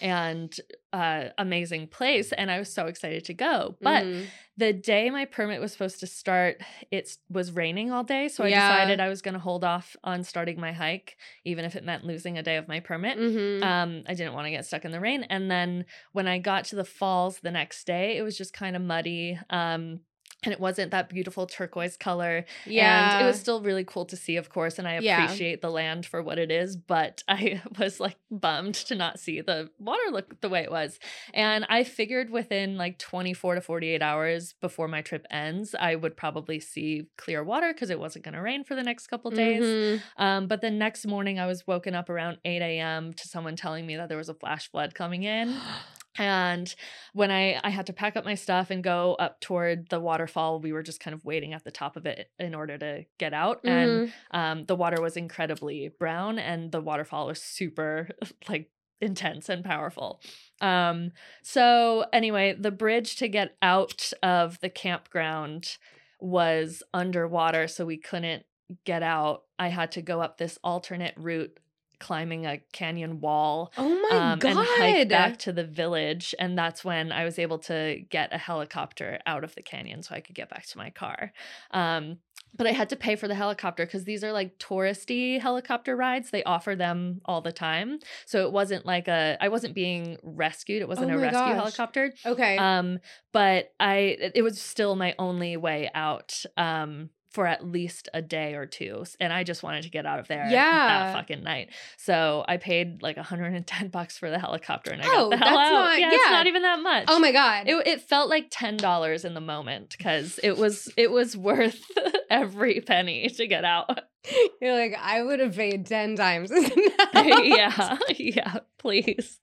[0.00, 0.56] and
[0.92, 4.28] uh, amazing place and i was so excited to go but Mhm.
[4.56, 6.60] the day my permit was supposed to start,
[6.90, 8.26] it was raining all day.
[8.26, 8.58] So I Yeah.
[8.68, 12.04] decided I was going to hold off on starting my hike, even if it meant
[12.04, 13.18] losing a day of my permit.
[13.18, 13.62] Mhm.
[13.62, 15.22] Um, I didn't want to get stuck in the rain.
[15.30, 18.74] And then when I got to the falls the next day, it was just kind
[18.74, 19.38] of muddy.
[19.48, 20.00] Um,
[20.44, 22.44] and it wasn't that beautiful turquoise color.
[22.64, 23.00] yeah.
[23.12, 24.78] And it was still really cool to see, of course.
[24.78, 25.24] And I Yeah.
[25.24, 29.40] appreciate the land for what it is, but I was like bummed to not see
[29.40, 31.00] the water look the way it was.
[31.34, 36.16] And I figured within like 24 to 48 hours before my trip ends, I would
[36.16, 39.62] probably see clear water because it wasn't going to rain for the next couple days.
[39.64, 40.02] Mhm.
[40.18, 43.12] Um, but the next morning, I was woken up around 8 a.m.
[43.12, 45.48] to someone telling me that there was a flash flood coming in.
[46.18, 46.74] And
[47.12, 50.60] when I, I had to pack up my stuff and go up toward the waterfall,
[50.60, 53.32] we were just kind of waiting at the top of it in order to get
[53.32, 53.60] out.
[53.64, 54.12] And Mhm.
[54.32, 58.08] um, the water was incredibly brown, and the waterfall was super
[58.48, 60.20] like intense and powerful.
[60.60, 65.76] Um, so anyway, the bridge to get out of the campground
[66.20, 68.44] was underwater, so we couldn't
[68.84, 69.44] get out.
[69.58, 71.56] I had to go up this alternate route
[71.98, 74.50] climbing a canyon wall Oh my um, god.
[74.50, 76.34] and hike back to the village.
[76.38, 80.14] And that's when I was able to get a helicopter out of the canyon so
[80.14, 81.32] I could get back to my car.
[81.72, 82.18] Um,
[82.56, 86.30] but I had to pay for the helicopter because these are like touristy helicopter rides.
[86.30, 87.98] They offer them all the time.
[88.26, 90.80] So it wasn't like a, I wasn't being rescued.
[90.80, 91.54] It wasn't Oh a rescue gosh.
[91.56, 92.14] helicopter.
[92.24, 92.56] okay.
[92.56, 93.00] Um,
[93.32, 96.42] but I, it- it was still my only way out.
[96.56, 99.04] Um, for at least a day or two.
[99.20, 100.88] And I just wanted to get out of there Yeah.
[100.88, 101.70] that fucking night.
[101.98, 105.56] So I paid like 110 bucks for the helicopter and I Oh, got the hell
[105.56, 105.72] that's out.
[105.72, 107.04] not- yeah, it's not even that much.
[107.08, 107.68] oh my god.
[107.68, 111.82] It, it felt like ten dollars in the moment because it was it was worth
[112.30, 114.00] every penny to get out.
[114.60, 116.50] You're like, I would have paid 10 times.
[117.14, 119.38] yeah, yeah, please.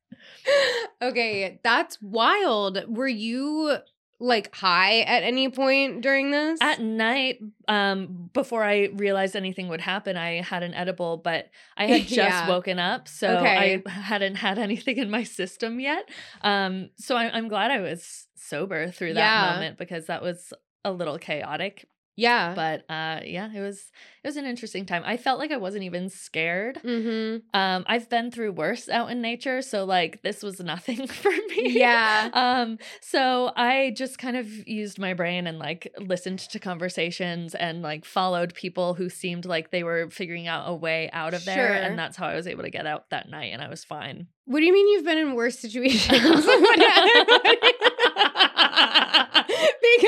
[1.02, 2.80] okay, that's wild.
[2.88, 3.78] Were you
[4.20, 6.60] like high at any point during this?
[6.62, 11.86] At night, um, before I realized anything would happen, I had an edible, but I
[11.88, 12.48] had just Yeah.
[12.48, 13.82] woken up, so Okay.
[13.86, 16.10] I hadn't had anything in my system yet.
[16.42, 19.42] Um, so I, I'm glad I was sober through that Yeah.
[19.54, 21.88] moment because that was a little chaotic.
[22.16, 22.54] Yeah.
[22.56, 23.92] But uh, yeah, it was
[24.24, 25.04] it was an interesting time.
[25.06, 26.80] I felt like I wasn't even scared.
[26.84, 27.38] mm-hmm.
[27.60, 31.78] Um, I've been through worse out in nature, so like this was nothing for me.
[31.80, 32.30] Yeah.
[32.34, 37.82] um, so I just kind of used my brain and like listened to conversations and
[37.82, 41.68] like followed people who seemed like they were figuring out a way out of there,
[41.68, 41.76] Sure.
[41.76, 44.28] and that's how I was able to get out that night, and I was fine.
[44.46, 46.46] What do you mean you've been in worse situations?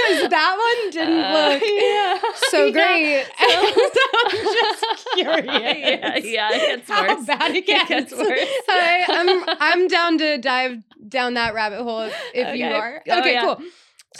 [0.09, 2.19] because that one didn't Uh, look yeah.
[2.49, 2.71] so Yeah.
[2.71, 3.25] great.
[3.39, 5.45] I'm just curious.
[5.45, 7.25] Yeah, yeah, it gets How worse.
[7.25, 7.89] bad it It gets.
[7.89, 8.47] gets worse.
[8.67, 12.73] Hi, I'm I'm down to dive down that rabbit hole if, if you Okay.
[12.73, 13.03] are.
[13.09, 13.41] Oh, Okay, yeah.
[13.55, 13.61] cool.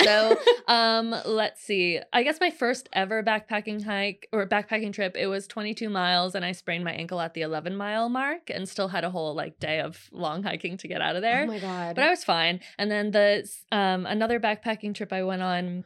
[0.04, 2.00] So, um, let's see.
[2.14, 6.44] I guess my first ever backpacking hike or backpacking trip, it was 22 miles, and
[6.46, 9.60] I sprained my ankle at the 11 mile mark, and still had a whole like
[9.60, 11.44] day of long hiking to get out of there.
[11.44, 11.96] Oh my god.
[11.96, 12.60] but I was fine.
[12.78, 15.84] And then the um another backpacking trip I went on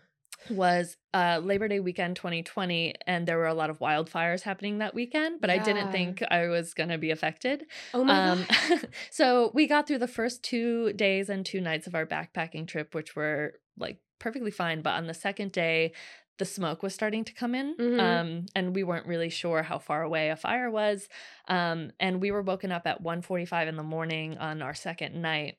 [0.50, 4.95] was uh Labor Day weekend 2020 and there were a lot of wildfires happening that
[4.95, 7.65] weekend but I didn't think I was going to be affected.
[7.93, 8.88] oh my Um god.
[9.12, 12.95] so we got through the first 2 days and 2 nights of our backpacking trip
[12.95, 15.91] which were like perfectly fine but on the second day
[16.38, 18.00] the smoke was starting to come in Mhm.
[18.00, 21.10] um and we weren't really sure how far away a fire was
[21.48, 25.58] um and we were woken up at 1:45 in the morning on our second night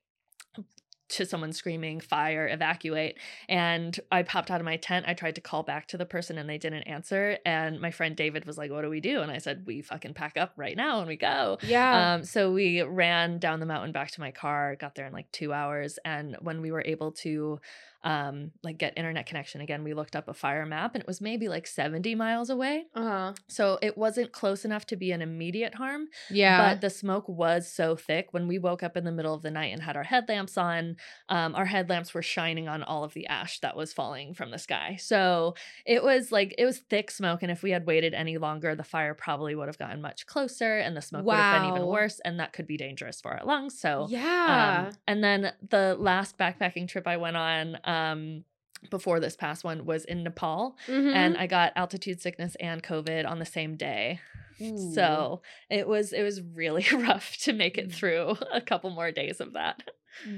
[1.08, 5.42] to someone screaming fire evacuate and i popped out of my tent i tried to
[5.42, 8.70] call back to the person and they didn't answer and my friend david was like
[8.70, 11.16] what do we do and i said we fucking pack up right now and we
[11.16, 12.14] go Yeah.
[12.14, 15.30] um, so we ran down the mountain back to my car, got there in like
[15.32, 15.98] two hours.
[16.04, 17.60] And when we were able to
[18.04, 21.20] um like get internet connection again, we looked up a fire map and it was
[21.20, 22.84] maybe like 70 miles away.
[22.94, 23.34] uh-huh.
[23.48, 26.72] So it wasn't close enough to be an immediate harm, Yeah.
[26.74, 29.50] but the smoke was so thick when we woke up in the middle of the
[29.50, 30.96] night and had our headlamps on,
[31.28, 34.58] um, our headlamps were shining on all of the ash that was falling from the
[34.58, 34.96] sky.
[35.00, 35.54] So
[35.86, 38.84] it was like it was thick smoke, and if we had waited any longer, the
[38.84, 42.20] fire probably would have gotten much closer, and the smoke would have been even worse,
[42.24, 43.78] and that could be dangerous for our lungs.
[43.78, 44.86] So yeah.
[44.88, 47.76] um, and then the last backpacking trip I went on.
[47.92, 48.44] Um,
[48.90, 51.14] before this past one was in Nepal, Mhm.
[51.14, 54.18] and I got altitude sickness and COVID on the same day.
[54.60, 54.92] Ooh.
[54.94, 57.92] So it was it was really rough to make it Mm.
[57.94, 59.82] through a couple more days of that.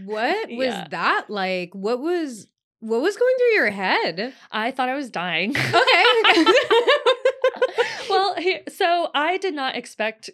[0.04, 0.86] what was Yeah.
[0.90, 1.74] that like?
[1.74, 2.48] What was
[2.80, 4.34] what was going through your head?
[4.52, 5.54] I thought I was dying.
[5.56, 6.44] Okay.
[8.10, 10.28] well, here, so I did not expect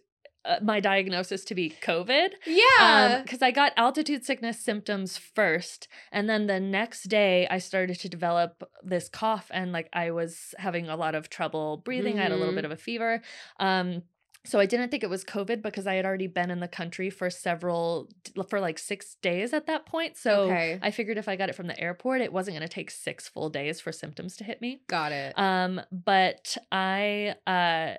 [0.45, 2.31] uh, my diagnosis to be COVID.
[2.47, 3.21] yeah.
[3.23, 8.09] because I got altitude sickness symptoms first, and then the next day I started to
[8.09, 12.19] develop this cough, and like I was having a lot of trouble breathing.
[12.19, 12.57] I had a little Mhm.
[12.57, 13.23] bit of a fever.
[13.59, 14.03] Um,
[14.47, 17.11] so I didn't think it was COVID because I had already been in the country
[17.11, 18.09] for several
[18.49, 20.17] for like six days at that point.
[20.17, 20.79] So okay.
[20.81, 23.29] I figured if I got it from the airport, it wasn't going to take six
[23.29, 24.81] full days for symptoms to hit me.
[24.89, 25.35] Got it.
[25.39, 27.97] Um, but I uh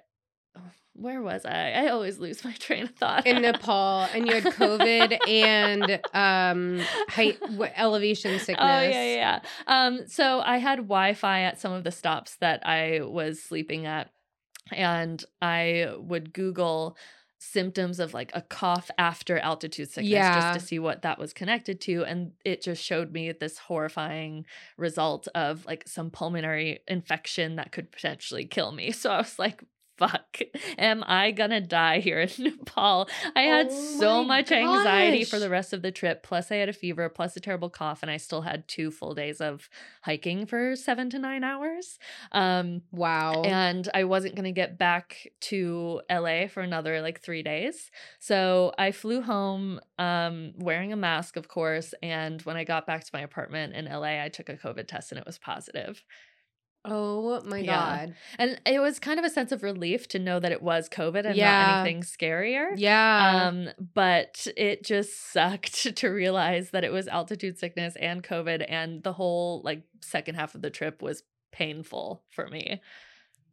[0.93, 1.71] where was I?
[1.71, 3.25] I always lose my train of thought.
[3.25, 7.39] in Nepal, and you had COVID and um height
[7.75, 8.57] elevation sickness.
[8.59, 9.39] Oh yeah, yeah, yeah.
[9.67, 14.09] Um, so I had Wi-Fi at some of the stops that I was sleeping at,
[14.71, 16.97] and I would Google
[17.43, 20.35] symptoms of like a cough after altitude sickness Yeah.
[20.51, 24.45] just to see what that was connected to and it just showed me this horrifying
[24.77, 29.63] result of like some pulmonary infection that could potentially kill me so i was like
[30.01, 30.39] fuck
[30.79, 35.49] am i gonna die here in nepal i had Oh so much anxiety for the
[35.49, 38.17] rest of the trip plus i had a fever plus a terrible cough and i
[38.17, 39.69] still had two full days of
[40.01, 41.99] hiking for seven to nine hours
[42.31, 43.43] um Wow.
[43.43, 47.91] and I wasn't to get back to LA for another like 3 days.
[48.19, 53.03] So I flew home um wearing a mask of course and when I got back
[53.03, 56.03] to my apartment in LA I took a COVID test and it was positive.
[56.85, 57.65] Oh my Yeah.
[58.05, 58.15] god.
[58.39, 61.25] And it was kind of a sense of relief to know that it was COVID
[61.25, 61.65] and Yeah.
[61.65, 62.73] not anything scarier.
[62.75, 63.47] Yeah.
[63.47, 69.03] Um, but it just sucked to realize that it was altitude sickness and COVID, and
[69.03, 72.81] the whole like second half of the trip was painful for me.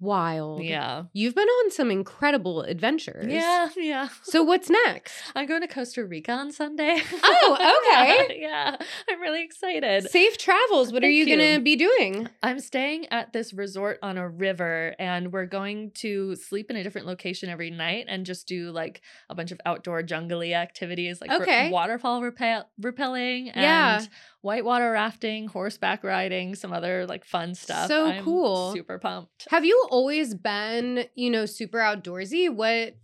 [0.01, 0.63] Wild.
[0.63, 1.05] Yeah.
[1.13, 3.27] You've been on some incredible adventures.
[3.33, 4.09] Yeah, yeah.
[4.23, 5.15] So what's next?
[5.35, 7.01] I'm going to Costa Rica on Sunday.
[7.41, 8.39] Oh, okay.
[8.41, 8.77] yeah,
[9.09, 10.09] I'm really excited.
[10.11, 10.93] Safe travels.
[10.93, 11.37] What are you, you.
[11.37, 12.29] going to be doing?
[12.43, 16.83] I'm staying at this resort on a river, and we're going to sleep in a
[16.83, 21.31] different location every night and just do like a bunch of outdoor jungly activities, like
[21.31, 21.71] r- Okay.
[21.71, 24.01] waterfall rappel- rappelling and Yeah.
[24.41, 27.89] Whitewater rafting, horseback riding, some other like fun stuff.
[27.89, 28.73] So I'm cool.
[28.73, 29.47] Super pumped.
[29.51, 32.53] Have you always been, you know, super outdoorsy?
[32.53, 32.97] What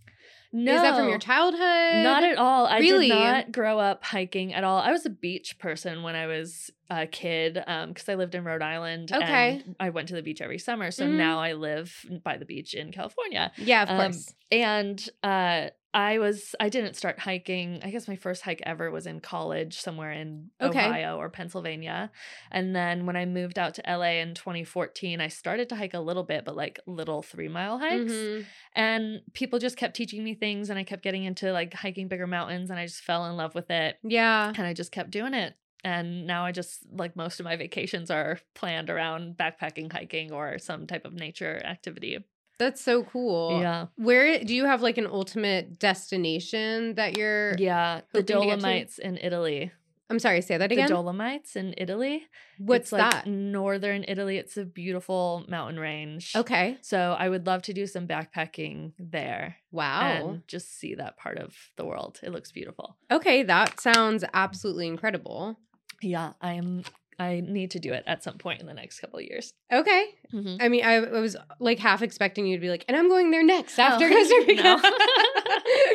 [0.52, 2.02] No, is that from your childhood?
[2.02, 2.66] Not at all.
[2.66, 3.08] I Really?
[3.08, 4.78] did not grow up hiking at all.
[4.78, 8.62] I was a beach person when I was a kid because I lived in Rhode
[8.62, 9.10] Island.
[9.12, 9.62] Okay.
[9.64, 10.90] And I went to the beach every summer.
[10.92, 11.16] So Mhm.
[11.16, 13.50] now I live by the beach in California.
[13.56, 14.34] Yeah, of Um, course.
[14.52, 17.80] And uh, I was, I didn't start hiking.
[17.84, 20.80] I guess my first hike ever was in college somewhere in Okay.
[20.88, 22.10] Ohio or Pennsylvania.
[22.50, 26.00] And then when I moved out to LA in 2014, I started to hike a
[26.00, 28.46] little bit, but like little three mile hikes Mhm.
[28.74, 32.26] and people just kept teaching me things and i kept getting into like hiking bigger
[32.26, 34.52] mountains and i just fell in love with it Yeah.
[34.56, 38.10] and i just kept doing it and now I just like most of my vacations
[38.10, 42.24] are planned around backpacking, hiking, or some type of nature activity.
[42.58, 43.60] That's so cool.
[43.60, 43.86] Yeah.
[43.96, 48.02] Where do you have like an ultimate destination that you're Yeah.
[48.12, 48.60] The hoping to get to?
[48.60, 49.72] Dolomites in Italy.
[50.10, 50.86] I'm sorry, say that again.
[50.86, 52.24] The Dolomites in Italy.
[52.58, 53.26] What's it's like that?
[53.26, 54.36] northern Italy.
[54.36, 56.36] It's a beautiful mountain range.
[56.36, 56.76] Okay.
[56.82, 60.00] So I would love to do some backpacking there Wow.
[60.28, 62.20] and just see that part of the world.
[62.22, 62.96] It looks beautiful.
[63.10, 65.58] okay, that sounds absolutely incredible.
[66.02, 66.82] Yeah, I am.
[67.18, 69.52] I need to do it at some point in the next couple of years.
[69.72, 70.06] Okay.
[70.32, 70.58] Mhm.
[70.60, 73.30] I mean, I, I was like half expecting you to be like, and I'm going
[73.30, 74.62] there next after Oh, Costa Rica.
[74.62, 74.80] no.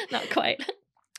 [0.12, 0.62] Not quite.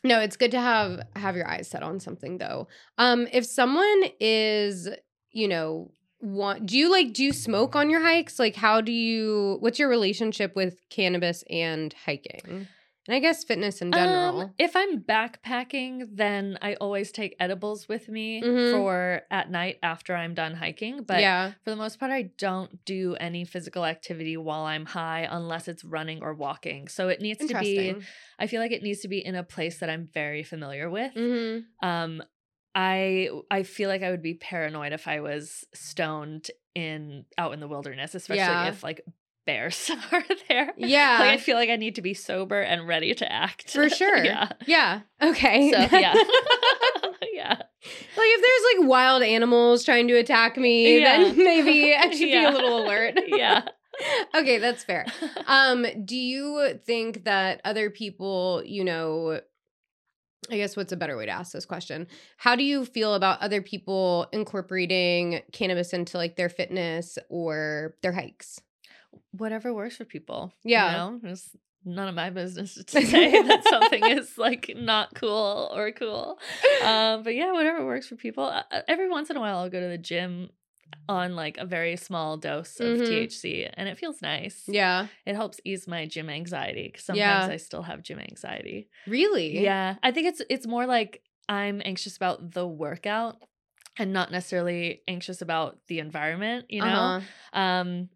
[0.04, 2.68] No, it's good to have have your eyes set on something though.
[2.98, 4.88] Um, if someone is,
[5.32, 8.40] you know, want do you like do you smoke on your hikes?
[8.40, 12.68] Like how do you what's your relationship with cannabis and hiking?
[13.10, 14.42] And I guess fitness in general.
[14.42, 18.70] Um, if I'm backpacking, then I always take edibles with me Mhm.
[18.70, 21.02] for at night after I'm done hiking.
[21.02, 21.54] But yeah.
[21.64, 25.84] for the most part, I don't do any physical activity while I'm high unless it's
[25.84, 26.88] running or walking.
[26.88, 27.96] So it needs to be,
[28.38, 31.12] I feel like it needs to be in a place that I'm very familiar with.
[31.16, 32.22] hmm Um,
[32.76, 37.60] I I feel like I would be paranoid if I was stoned in out in
[37.60, 38.68] the wilderness, especially Yeah.
[38.70, 39.02] if like
[39.50, 40.74] bears are there.
[40.78, 41.18] Yeah.
[41.20, 43.72] Like I feel like I need to be sober and ready to act.
[43.72, 44.24] For sure.
[44.24, 44.50] yeah.
[44.68, 45.02] Yeah.
[45.22, 45.72] Okay.
[45.72, 46.14] So yeah.
[47.34, 47.56] yeah.
[47.56, 51.18] Like if there's like wild animals trying to attack me, Yeah.
[51.24, 52.52] then maybe I should Yeah.
[52.52, 53.16] be a little alert.
[53.28, 53.64] Yeah.
[54.36, 55.06] okay, that's fair.
[55.48, 59.42] Um, do you think that other people, you know,
[60.52, 62.08] I guess what's a better way to ask this question?
[62.38, 68.14] How do you feel about other people incorporating cannabis into like their fitness or their
[68.14, 68.62] hikes?
[69.32, 70.54] Whatever works for people.
[70.64, 70.88] Yeah.
[70.88, 71.56] You know, it's
[71.86, 76.40] none of my business to say that something is like not cool or cool.
[76.84, 78.44] Um, but yeah, whatever works for people.
[78.46, 80.50] Uh, uh, Every once in a while, I'll go to the gym
[81.08, 83.02] on like a very small dose of Mhm.
[83.08, 84.64] THC, and it feels nice.
[84.68, 85.08] Yeah.
[85.26, 87.54] It helps ease my gym anxiety because sometimes Yeah.
[87.54, 88.90] I still have gym anxiety.
[89.08, 89.60] Really?
[89.64, 93.38] Yeah, I think it's it's more like I'm anxious about the workout
[93.98, 96.66] and not necessarily anxious about the environment.
[96.70, 97.60] You know, Uh-huh.
[97.60, 98.10] um,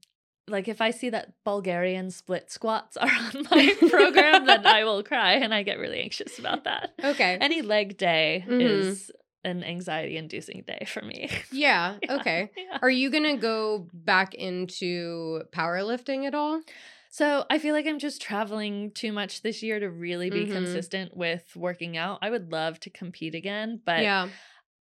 [0.48, 5.04] like if I see that Bulgarian split squats are on my program, then I will
[5.04, 6.91] cry and I get really anxious about that.
[7.04, 7.38] Okay.
[7.39, 8.62] Any leg day Mhm.
[8.62, 9.12] is
[9.46, 11.30] an anxiety inducing day for me.
[11.52, 11.98] yeah.
[12.02, 12.16] Yeah.
[12.16, 12.50] Okay.
[12.58, 12.78] Yeah.
[12.82, 16.62] Are you going to go back into powerlifting at all?
[17.10, 20.52] So I feel like I'm just traveling too much this year to really be Mhm.
[20.54, 22.20] consistent with working out.
[22.22, 24.30] I would love to compete again, but yeah.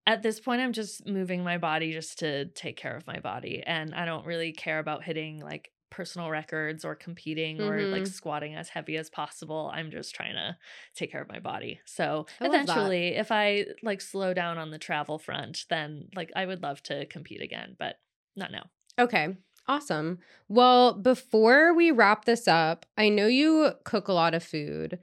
[0.06, 3.62] At this point i'm just moving my body just to take care of my body
[3.66, 8.12] and i don't really care about hitting like personal records or competing or like Mhm.
[8.12, 10.56] squatting as heavy as possible i'm just trying to
[10.94, 14.78] take care of my body so I eventually if i like slow down on the
[14.78, 17.96] travel front then like i would love to compete again but
[18.36, 19.36] not now Okay.
[19.68, 20.18] Awesome.
[20.48, 24.98] Well, before we wrap this up, I know you cook a lot of food,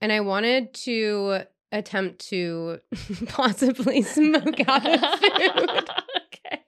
[0.00, 1.40] and I wanted to
[1.72, 2.78] attempt to
[3.28, 5.90] possibly smoke out of food
[6.26, 6.58] okay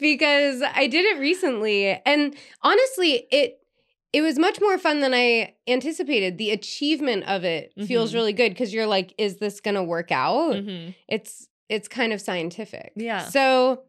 [0.00, 3.60] because I did it recently, and honestly, it
[4.12, 6.38] it was much more fun than I anticipated.
[6.38, 8.14] The achievement of it feels Mhm.
[8.14, 10.54] really good because you're like, is this gonna work out?
[10.54, 10.94] Mhm.
[11.08, 12.92] It's it's kind of scientific.
[12.96, 13.28] Yeah.
[13.28, 13.82] So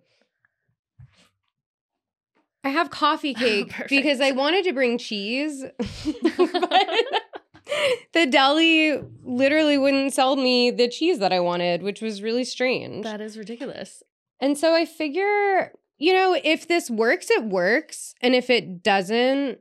[2.63, 5.63] I have coffee cake because I wanted to bring cheese.
[6.03, 7.21] but
[8.13, 13.03] the deli literally wouldn't sell me the cheese that I wanted, which was really strange.
[13.03, 14.03] that is ridiculous
[14.39, 18.13] and so I figure, you know, if this works, it works.
[18.21, 19.59] And if it doesn't,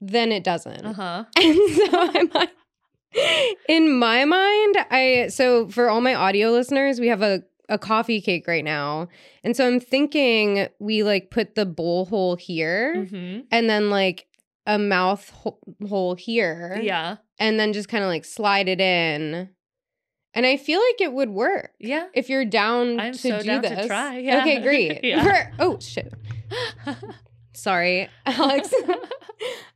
[0.00, 0.84] then it doesn't.
[0.86, 2.50] uh-huh And so I'm like,
[3.68, 8.20] in my mind, I so for all my audio listeners, we have a a coffee
[8.20, 9.08] cake right now.
[9.44, 14.26] And so I'm thinking we like put the bowl hole here hmm and then like
[14.66, 15.58] a mouth ho-
[15.88, 16.78] hole here.
[16.82, 19.48] yeah And then just kind of like slide it in.
[20.34, 23.44] And I feel like it would work yeah if you're down I'm to so do
[23.46, 23.86] down to this.
[23.86, 24.40] try, yeah.
[24.40, 25.00] Okay, great.
[25.04, 25.22] Yeah.
[25.24, 26.12] For- oh shit.
[27.52, 28.72] Sorry, Alex.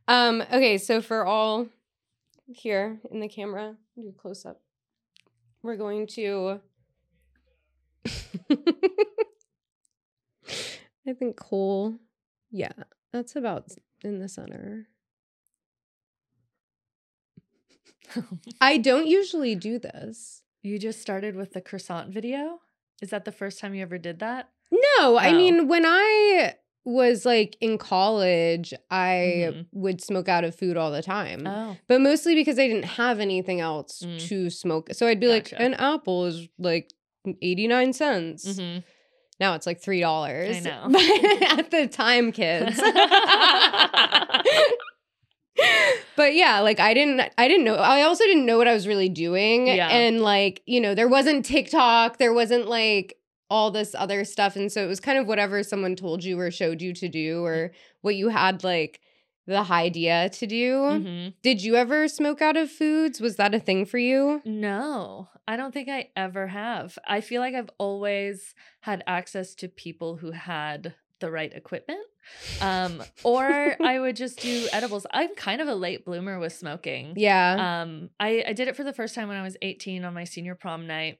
[0.07, 1.67] um, okay, so for all
[2.47, 4.61] here in the camera, do a close up.
[5.61, 6.61] We're going to
[11.07, 11.95] I think Cole.
[12.51, 12.71] Yeah,
[13.11, 13.69] that's about
[14.05, 14.87] in the center.
[18.61, 20.43] I don't usually do this.
[20.61, 22.59] You just started with the croissant video?
[23.01, 24.49] Is that the first time you ever did that?
[24.71, 25.33] No, I Oh.
[25.37, 29.65] mean when I was like in college, I Mhm.
[29.73, 31.45] would smoke out of food all the time.
[31.47, 31.77] Oh.
[31.87, 34.19] but mostly because I didn't have anything else Mm.
[34.27, 34.89] to smoke.
[34.93, 36.91] So I'd be like, an apple is like
[37.41, 38.45] 89 cents.
[38.45, 38.83] Mhm.
[39.39, 40.55] Now it's like $3.
[40.55, 40.87] I know.
[40.89, 41.01] But
[41.59, 42.77] at the time, kids.
[46.15, 48.87] but yeah, like I didn't I didn't know I also didn't know what I was
[48.87, 49.67] really doing.
[49.67, 49.89] Yeah.
[49.89, 53.17] And like, you know, there wasn't TikTok, there wasn't like
[53.49, 54.55] all this other stuff.
[54.55, 57.43] And so it was kind of whatever someone told you or showed you to do
[57.43, 57.71] or mm.
[58.01, 59.01] what you had like
[59.47, 60.73] the idea to do.
[60.81, 61.33] Mhm.
[61.43, 63.21] Did you ever smoke out of foods?
[63.21, 64.41] Was that a thing for you?
[64.45, 66.97] No, I don't think I ever have.
[67.07, 72.01] I feel like I've always had access to people who had the right equipment.
[72.59, 75.05] Um, or I would just do edibles.
[75.11, 77.13] I'm kind of a late bloomer with smoking.
[77.15, 77.81] Yeah.
[77.83, 80.23] Um, I, I did it for the first time when I was 18 on my
[80.23, 81.19] senior prom night.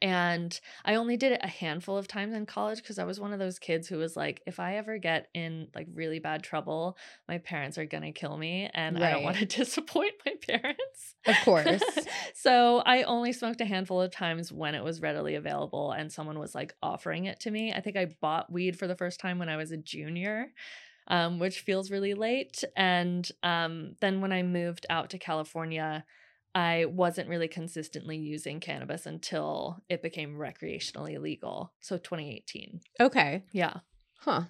[0.00, 3.32] And I only did it a handful of times in college because I was one
[3.32, 6.96] of those kids who was like, if I ever get in like really bad trouble,
[7.28, 11.14] my parents are gonna kill me, and I don't want to disappoint my parents.
[11.26, 11.82] Of course.
[12.34, 16.38] so I only smoked a handful of times when it was readily available and someone
[16.38, 17.72] was like offering it to me.
[17.72, 20.52] I think I bought weed for the first time when I was a junior.
[21.06, 22.64] Um, which feels really late.
[22.76, 26.02] And um, then when I moved out to California,
[26.54, 31.72] I wasn't really consistently using cannabis until it became recreationally legal.
[31.80, 32.80] So 2018.
[33.00, 33.42] okay.
[33.52, 33.78] Yeah.
[34.20, 34.42] Huh.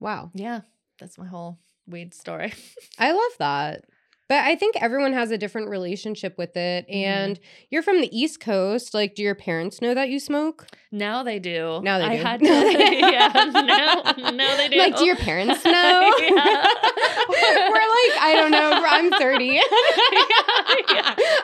[0.00, 0.30] Wow.
[0.34, 0.62] Yeah.
[0.98, 2.52] That's my whole weed story.
[2.98, 3.84] I love that.
[4.28, 6.86] But I think everyone has a different relationship with it.
[6.88, 6.94] Mhm.
[6.94, 8.92] And you're from the East Coast.
[8.94, 10.66] Like, do your parents know that you smoke?
[10.90, 11.80] now they do.
[11.82, 12.22] Now they I do.
[12.22, 12.46] had to.
[12.96, 13.28] yeah.
[13.52, 14.78] Now, now they do.
[14.78, 16.12] Like, do your parents know?
[16.18, 18.82] We're like, I don't know.
[18.86, 19.44] I'm 30.
[19.46, 19.60] yeah.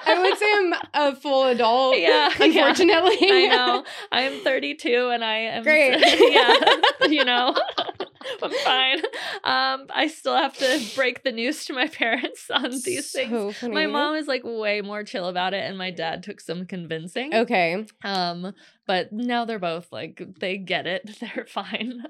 [0.07, 0.74] I would say I'm
[1.12, 1.99] a full adult.
[1.99, 2.45] Yeah, yeah.
[2.45, 3.18] Unfortunately.
[3.30, 3.85] I know.
[4.12, 6.01] I am 32 and I am Great.
[6.32, 7.55] yeah, you know.
[8.43, 8.99] I'm fine.
[9.45, 13.57] Um, I still have to break the news to my parents on these things.
[13.57, 13.75] Funny.
[13.75, 17.35] My mom is like way more chill about it, and my dad took some convincing.
[17.35, 17.87] Okay.
[18.05, 18.53] Um,
[18.87, 21.09] but now they're both like they get it.
[21.20, 22.05] They're fine.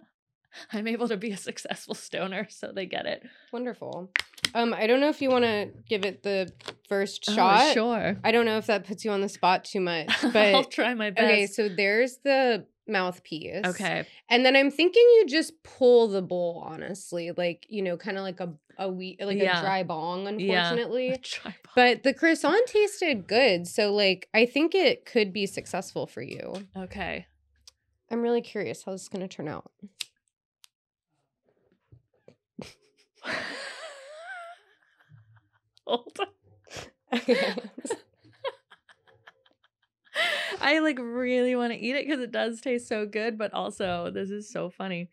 [0.73, 3.25] I'm able to be a successful stoner, so they get it.
[3.53, 4.12] Wonderful.
[4.55, 6.49] Um, I don't know if you want to give it the
[6.89, 7.75] first Oh, shot.
[7.75, 8.17] sure.
[8.23, 10.95] I don't know if that puts you on the spot too much, but I'll try
[10.95, 11.25] my best.
[11.25, 11.47] okay.
[11.49, 13.64] So there's the mouthpiece.
[13.66, 14.07] okay.
[14.28, 18.24] And then I'm thinking you just pull the bowl, honestly, like you know, kind of
[18.24, 19.59] like a a wheat, like Yeah.
[19.59, 20.68] a dry bong, Yeah.
[20.68, 21.18] unfortunately.
[21.22, 26.22] Try But the croissant tasted good, so like I think it could be successful for
[26.22, 26.55] you.
[26.76, 27.26] Okay.
[28.11, 29.70] I'm really curious how this is gonna turn out.
[35.87, 36.26] Hold on.
[37.14, 37.55] Okay.
[40.65, 44.11] I like really want to eat it because it does taste so good, but also
[44.11, 45.11] this is so funny.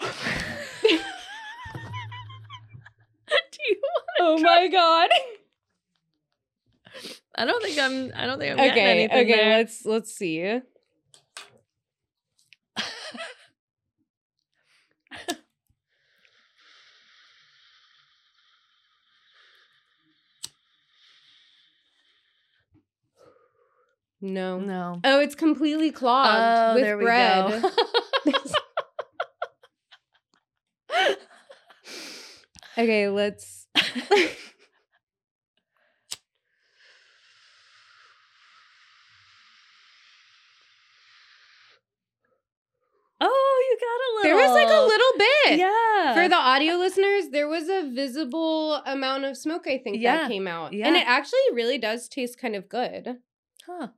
[3.28, 3.76] Do you
[4.20, 5.10] oh my god.
[7.36, 9.58] I don't think I'm I don't think I'm getting Okay, anything okay, there.
[9.58, 10.60] let's let's see.
[24.32, 24.58] No.
[24.58, 25.00] No.
[25.04, 27.62] Oh, it's completely clogged Oh, with there we bread.
[27.62, 27.70] go.
[32.78, 33.66] okay, let's
[43.20, 44.22] oh, you got a little.
[44.22, 45.58] There was like a little bit.
[45.58, 46.14] Yeah.
[46.14, 50.28] For the audio listeners, there was a visible amount of smoke, I think, Yeah, that
[50.28, 50.72] came out.
[50.72, 50.86] yeah.
[50.86, 53.16] And it actually really does taste kind of good.
[53.66, 53.88] Huh.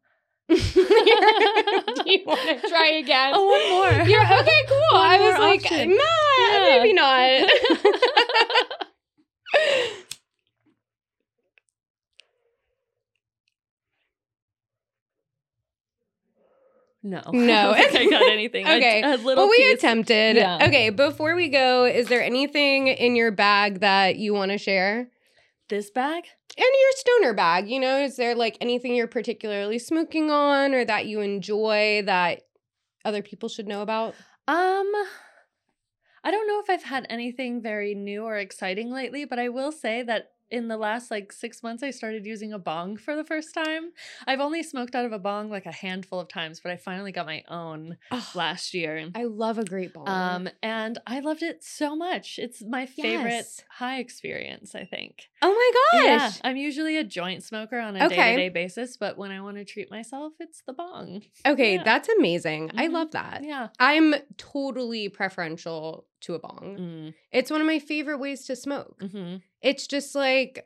[0.54, 0.54] Do
[2.06, 3.32] you want to try again?
[3.34, 4.08] Oh, one more.
[4.08, 4.80] You're okay, cool.
[4.92, 5.90] One I was like, option.
[5.90, 6.78] nah, Yeah.
[6.78, 7.50] maybe not.
[17.02, 17.22] No.
[17.32, 17.70] No.
[17.76, 18.66] I don't think I got anything.
[18.66, 19.02] Okay.
[19.02, 19.78] a little well, we piece.
[19.78, 20.36] attempted.
[20.36, 20.58] Yeah.
[20.66, 25.08] Okay, before we go, is there anything in your bag that you want to share?
[25.68, 26.24] This bag?
[26.56, 30.84] And your stoner bag, you know, is there like anything you're particularly smoking on or
[30.84, 32.42] that you enjoy that
[33.04, 34.14] other people should know about?
[34.46, 34.90] Um,
[36.24, 39.72] I don't know if I've had anything very new or exciting lately, but I will
[39.72, 43.24] say that in the last like six months, I started using a bong for the
[43.24, 43.90] first time.
[44.26, 47.12] I've only smoked out of a bong like a handful of times, but I finally
[47.12, 47.96] got my own
[48.34, 49.10] last year.
[49.14, 50.08] I love a great bong.
[50.08, 52.38] Um, and I loved it so much.
[52.38, 53.62] It's my favorite Yes.
[53.70, 55.28] high experience, I think.
[55.42, 56.40] oh my Yeah, gosh.
[56.44, 59.56] I'm usually a joint smoker on a day to day basis, but when I want
[59.56, 61.22] to treat myself, it's the bong.
[61.46, 61.82] Okay, Yeah.
[61.84, 62.70] that's amazing.
[62.76, 62.92] I Mhm.
[62.92, 63.42] love that.
[63.44, 63.68] Yeah.
[63.78, 66.76] I'm totally preferential to a bong.
[66.78, 68.96] Mm, It's one of my favorite ways to smoke.
[69.00, 70.64] hmm It's just like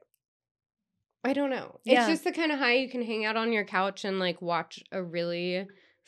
[1.24, 1.78] I don't know.
[1.84, 2.00] Yeah.
[2.00, 4.42] It's just the kind of high you can hang out on your couch and like
[4.42, 5.66] watch a really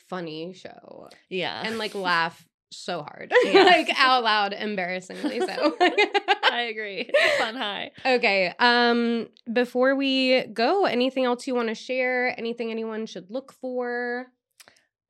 [0.09, 1.61] funny show Yeah.
[1.65, 3.63] and like laugh so hard, Yeah.
[3.63, 5.77] like out loud, embarrassingly so.
[5.79, 7.09] I agree.
[7.37, 7.91] Fun high.
[8.05, 8.53] okay.
[8.59, 12.37] Um, before we go, anything else you want to share?
[12.37, 14.25] Anything anyone should look for?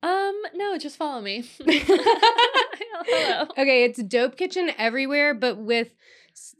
[0.06, 1.44] Um, no, just follow me.
[1.66, 3.42] Hello.
[3.58, 5.88] Okay, it's Dope Kitchen everywhere, but with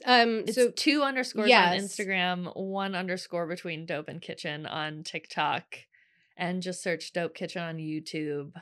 [0.05, 0.41] um.
[0.47, 1.73] It's so two underscores Yes.
[1.81, 5.77] on Instagram, one underscore between Dope and Kitchen on TikTok,
[6.37, 8.53] and just search Dope Kitchen on YouTube.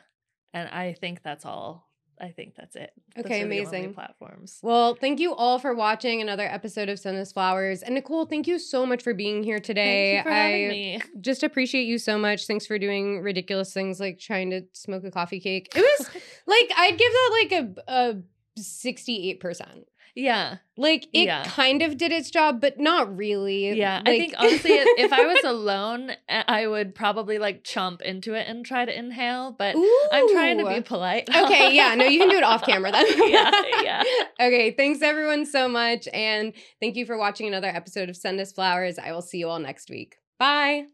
[0.53, 1.84] And I think that's all.
[2.21, 2.93] I think that's it.
[3.17, 3.95] Those Okay, are the only amazing.
[3.95, 4.59] platforms.
[4.63, 7.83] Well, thank you all for watching another episode of Send Us Flowers.
[7.83, 10.23] And Nicole, thank you so much for being here today.
[10.23, 11.01] Thank you for I having me.
[11.21, 12.47] just appreciate you so much.
[12.47, 15.73] Thanks for doing ridiculous things like trying to smoke a coffee cake.
[15.75, 16.09] It was
[16.47, 17.53] like I'd give that like
[17.89, 18.17] a a
[18.61, 19.85] 68%.
[20.17, 21.43] Yeah, Like it Yeah.
[21.45, 23.73] kind of did its job, but not really.
[23.77, 24.01] yeah.
[24.07, 28.65] I think honestly, if I was alone, I would probably like chomp into it and
[28.65, 29.51] try to inhale.
[29.59, 29.75] But
[30.13, 31.29] I'm trying to be polite.
[31.35, 33.07] Okay, yeah, no, you can do it off camera then.
[33.29, 33.51] yeah,
[33.83, 34.03] yeah.
[34.41, 36.07] Okay, thanks everyone so much.
[36.13, 38.99] And thank you for watching another episode of Send Us Flowers.
[38.99, 40.17] I will see you all next week.
[40.39, 40.94] Bye.